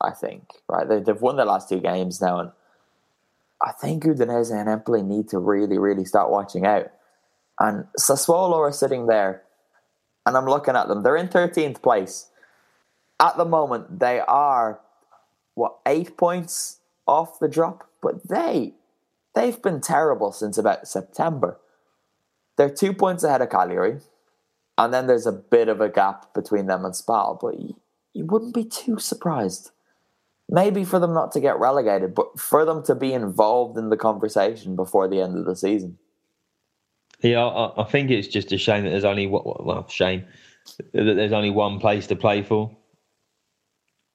[0.00, 0.44] I think.
[0.68, 2.50] Right, they, they've won their last two games now, and
[3.62, 6.90] I think Udinese and Empoli need to really, really start watching out.
[7.60, 9.42] And Sassuolo are sitting there,
[10.24, 11.02] and I'm looking at them.
[11.02, 12.28] They're in 13th place.
[13.22, 14.80] At the moment, they are
[15.54, 18.74] what eight points off the drop, but they
[19.34, 21.58] they've been terrible since about September.
[22.56, 24.00] They're two points ahead of Cagliari,
[24.76, 27.38] and then there's a bit of a gap between them and Spal.
[27.40, 27.60] But
[28.12, 29.70] you wouldn't be too surprised.
[30.48, 33.96] Maybe for them not to get relegated, but for them to be involved in the
[33.96, 35.96] conversation before the end of the season.
[37.20, 40.24] Yeah, I, I think it's just a shame that there's only what well, shame
[40.92, 42.76] that there's only one place to play for.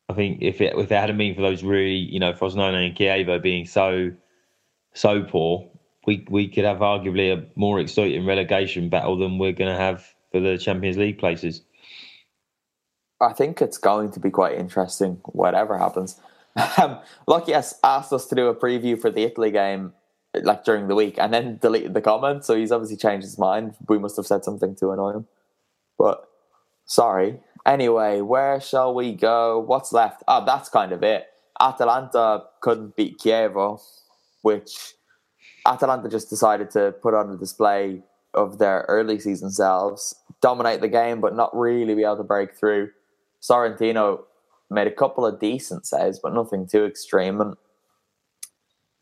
[0.10, 2.96] I think if it if it hadn't been for those really, you know, Frosinone and
[2.96, 4.12] Chievo being so
[4.94, 5.70] so poor,
[6.06, 10.06] we we could have arguably a more exciting relegation battle than we're going to have
[10.32, 11.62] for the Champions League places.
[13.20, 16.20] I think it's going to be quite interesting, whatever happens.
[16.82, 16.98] Um,
[17.28, 19.94] Lucky has asked us to do a preview for the Italy game
[20.34, 23.76] like during the week and then deleted the comment, so he's obviously changed his mind.
[23.88, 25.28] We must have said something to annoy him.
[26.00, 26.28] But
[26.86, 27.40] sorry.
[27.68, 29.60] Anyway, where shall we go?
[29.60, 30.24] What's left?
[30.26, 31.26] Oh, that's kind of it.
[31.60, 33.82] Atalanta couldn't beat Chievo,
[34.42, 34.94] which
[35.66, 38.02] Atalanta just decided to put on a display
[38.34, 42.56] of their early season selves, dominate the game, but not really be able to break
[42.56, 42.90] through.
[43.42, 44.22] Sorrentino
[44.70, 47.42] made a couple of decent saves, but nothing too extreme.
[47.42, 47.56] And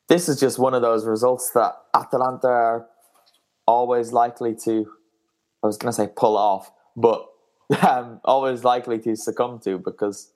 [0.08, 2.88] this is just one of those results that Atalanta are
[3.68, 4.88] always likely to,
[5.64, 7.28] I was going to say pull off, but
[7.88, 10.32] um, always likely to succumb to because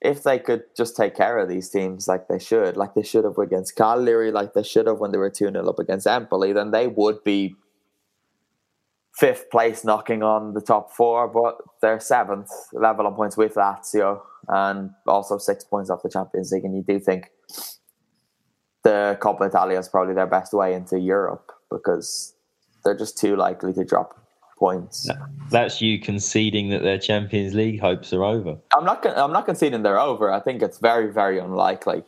[0.00, 3.24] if they could just take care of these teams like they should, like they should
[3.24, 6.52] have against Cagliari, like they should have when they were 2 0 up against Empoli,
[6.52, 7.56] then they would be
[9.14, 14.20] fifth place knocking on the top four, but they're seventh, level on points with Lazio,
[14.48, 16.64] and also six points off the Champions League.
[16.64, 17.30] And you do think
[18.84, 22.34] the Coppa Italia is probably their best way into Europe because
[22.84, 24.25] they're just too likely to drop
[24.56, 25.08] points.
[25.50, 28.56] That's you conceding that their Champions League hopes are over.
[28.76, 29.06] I'm not.
[29.06, 30.32] I'm not conceding they're over.
[30.32, 32.02] I think it's very, very unlikely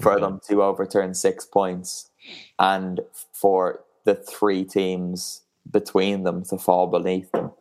[0.00, 2.10] for them to overturn six points,
[2.58, 3.00] and
[3.32, 7.52] for the three teams between them to fall beneath them.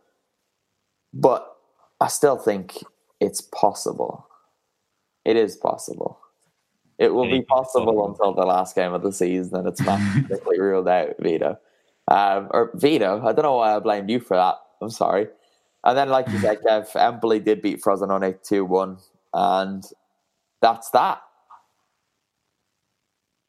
[1.13, 1.55] But
[1.99, 2.83] I still think
[3.19, 4.27] it's possible.
[5.23, 6.19] It is possible.
[6.97, 10.87] It will be possible until the last game of the season, and it's mathematically ruled
[10.87, 11.57] out, Vito.
[12.11, 14.55] Um, or Vito, I don't know why I blamed you for that.
[14.81, 15.27] I'm sorry.
[15.85, 18.97] And then, like you said, Kev, Empoli did beat Frosinone 2 1,
[19.33, 19.83] and
[20.61, 21.21] that's that.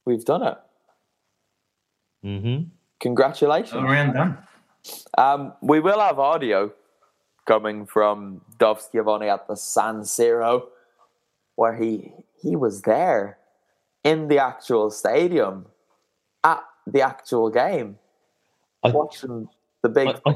[0.07, 0.59] We've done it.
[2.25, 2.69] Mm-hmm.
[3.01, 3.75] Congratulations.
[3.83, 4.39] Around done.
[5.19, 6.73] Um, we will have audio
[7.47, 10.67] coming from Dov Schiavone at the San Siro,
[11.57, 13.39] where he he was there
[14.05, 15.67] in the actual stadium
[16.45, 17.99] at the actual game,
[18.83, 19.49] I, watching
[19.83, 20.21] the big I.
[20.27, 20.35] I,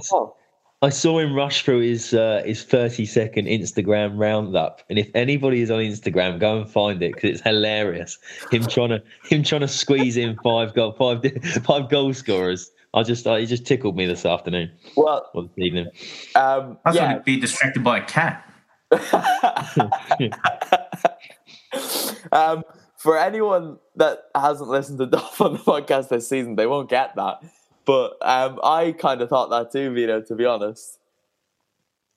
[0.83, 5.63] I saw him rush through his uh, his thirty second Instagram roundup, and if anybody
[5.63, 8.19] is on Instagram, go and find it because it's hilarious.
[8.51, 11.25] Him trying to him trying to squeeze in five goal five
[11.65, 14.73] five goal scorers I just, uh, he just tickled me this afternoon.
[14.97, 15.89] Well, or this evening.
[16.35, 17.09] Um, I was yeah.
[17.09, 18.43] going to be distracted by a cat.
[22.33, 22.65] um,
[22.97, 27.15] for anyone that hasn't listened to Dov on the podcast this season, they won't get
[27.17, 27.43] that.
[27.87, 30.99] But um, I kind of thought that too, Vito, to be honest.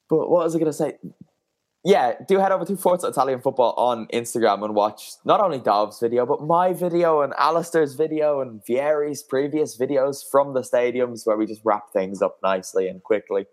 [0.09, 0.97] But what was I going to say?
[1.86, 5.99] yeah, do head over to Forza Italian Football on Instagram and watch not only Dov's
[5.99, 11.38] video, but my video and Alistair's video and Vieri's previous videos from the stadiums where
[11.38, 13.45] we just wrap things up nicely and quickly.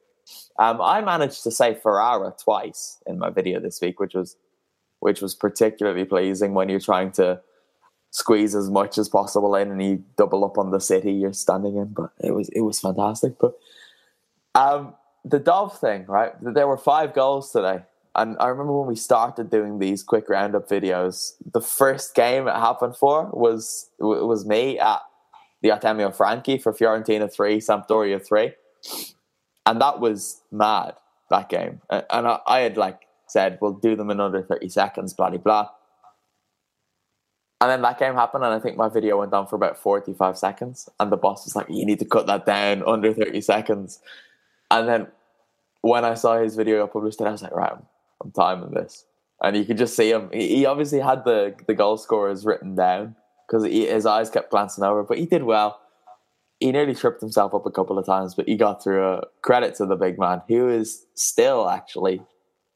[0.59, 4.37] Um, I managed to say Ferrara twice in my video this week, which was
[4.99, 7.41] which was particularly pleasing when you're trying to
[8.17, 11.77] squeeze as much as possible in and you double up on the city you're standing
[11.77, 11.89] in.
[11.89, 13.35] But it was it was fantastic.
[13.39, 13.53] But
[14.55, 16.33] um, the Dov thing, right?
[16.41, 17.83] There were five goals today.
[18.15, 22.55] And I remember when we started doing these quick roundup videos, the first game it
[22.55, 25.03] happened for was was me at
[25.61, 28.55] the Artemio Franchi for Fiorentina three, Sampdoria three,
[29.67, 30.95] and that was mad
[31.29, 31.83] that game.
[31.91, 35.69] And I, I had like said, "We'll do them under thirty seconds," blah blah blah.
[37.61, 40.37] And then that game happened, and I think my video went on for about 45
[40.37, 40.89] seconds.
[41.01, 44.01] And the boss was like, You need to cut that down under 30 seconds.
[44.71, 45.07] And then
[45.81, 47.73] when I saw his video I published, it, I was like, Right,
[48.23, 49.07] I'm timing this.
[49.43, 50.31] And you could just see him.
[50.33, 55.03] He obviously had the, the goal scorers written down because his eyes kept glancing over,
[55.03, 55.81] but he did well.
[56.61, 59.03] He nearly tripped himself up a couple of times, but he got through.
[59.03, 62.23] A credit to the big man, who is still actually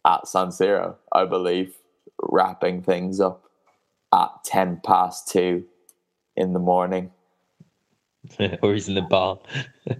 [0.06, 1.74] at San Siro, I believe,
[2.22, 3.49] wrapping things up
[4.12, 5.64] at 10 past two
[6.36, 7.10] in the morning.
[8.62, 9.38] or he's in the bar.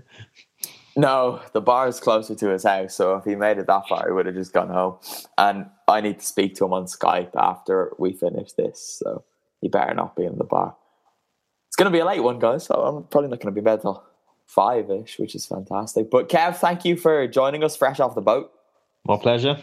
[0.97, 4.07] No, the bar is closer to his house, so if he made it that far,
[4.07, 4.99] he would have just gone home.
[5.39, 9.25] And I need to speak to him on Skype after we finish this, so
[9.61, 10.77] he better not be in the bar.
[11.69, 13.65] It's going to be a late one, guys, so I'm probably not going to be
[13.65, 14.05] bed till
[14.47, 16.11] five ish, which is fantastic.
[16.11, 18.51] But Kev, thank you for joining us fresh off the boat.
[19.07, 19.59] My pleasure.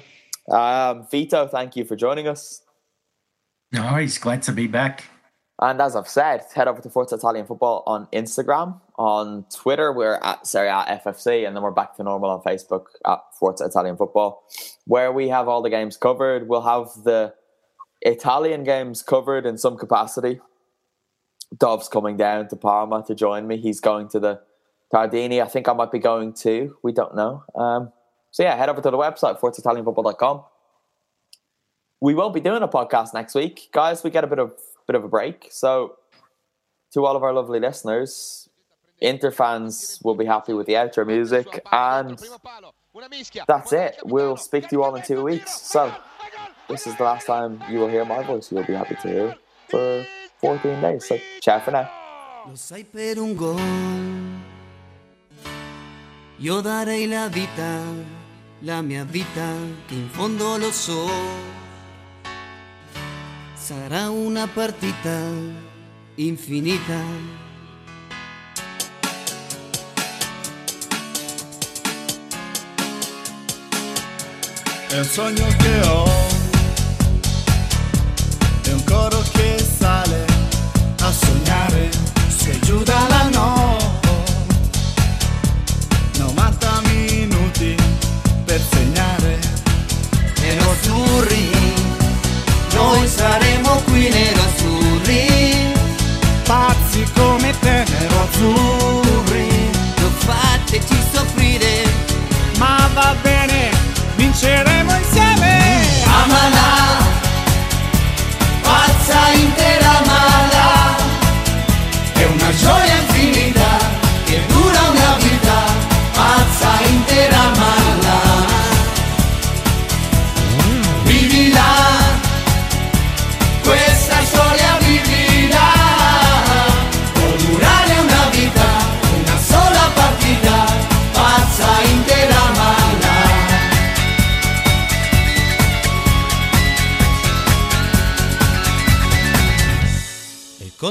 [0.50, 2.62] Um, Vito, thank you for joining us.
[3.72, 5.06] He's glad to be back.
[5.60, 8.80] And as I've said, head over to Forza Italian Football on Instagram.
[8.98, 12.86] On Twitter, we're at Serie A FFC, and then we're back to normal on Facebook
[13.06, 14.44] at Forza Italian Football,
[14.86, 16.48] where we have all the games covered.
[16.48, 17.34] We'll have the
[18.04, 20.40] Italian games covered in some capacity.
[21.58, 23.58] Dov's coming down to Parma to join me.
[23.58, 24.42] He's going to the
[24.94, 25.42] Tardini.
[25.42, 26.78] I think I might be going too.
[26.84, 27.44] We don't know.
[27.56, 27.92] Um,
[28.32, 30.44] so yeah, head over to the website, ForzaItalianFootball.com.
[32.00, 33.70] We won't be doing a podcast next week.
[33.72, 34.54] Guys, we get a bit of
[34.86, 35.48] bit of a break.
[35.52, 35.96] So,
[36.94, 38.50] to all of our lovely listeners,
[39.00, 42.20] Inter fans will be happy with the outro music, and
[43.48, 43.98] that's it.
[44.04, 45.60] We'll speak to you all in two weeks.
[45.62, 45.94] So,
[46.70, 48.52] this is the last time you will hear my voice.
[48.52, 49.36] You'll be happy to hear
[49.70, 50.06] for
[50.40, 51.08] 14 days.
[51.08, 51.90] So, ciao for now.
[56.40, 56.82] La
[58.62, 59.06] la mia
[60.14, 61.67] fondo lo.
[63.68, 65.20] Será una partita
[66.16, 67.02] infinita.
[74.90, 76.10] El sueño que hoy,
[78.64, 80.26] de un coro que sale
[81.04, 81.74] a soñar,
[82.40, 83.17] se ayuda a la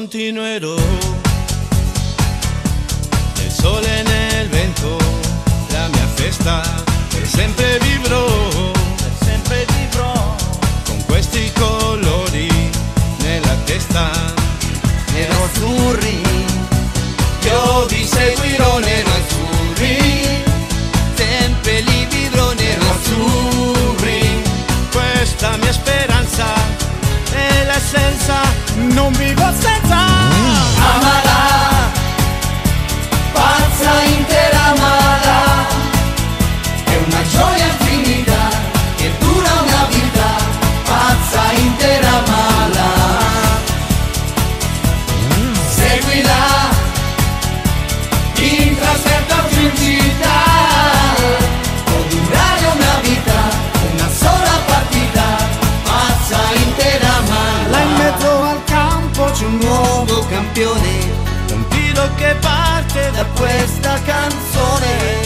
[0.07, 0.77] continuerò.
[3.37, 4.97] Nel sole e nel vento
[5.71, 6.63] la mia festa
[7.11, 8.25] per sempre vivrò.
[8.71, 10.37] Per sempre vivrò.
[10.85, 12.71] Con questi colori
[13.19, 14.09] nella testa
[15.13, 16.23] nero azzurri,
[17.43, 20.45] io vi seguirò nero azzurri,
[21.17, 24.43] sempre li vivrò nero azzurri,
[24.93, 26.47] questa mia speranza
[27.33, 28.41] è l'essenza
[28.93, 30.16] non vivo senza time.
[60.57, 61.13] Campione.
[61.53, 65.26] un tiro che parte da questa canzone.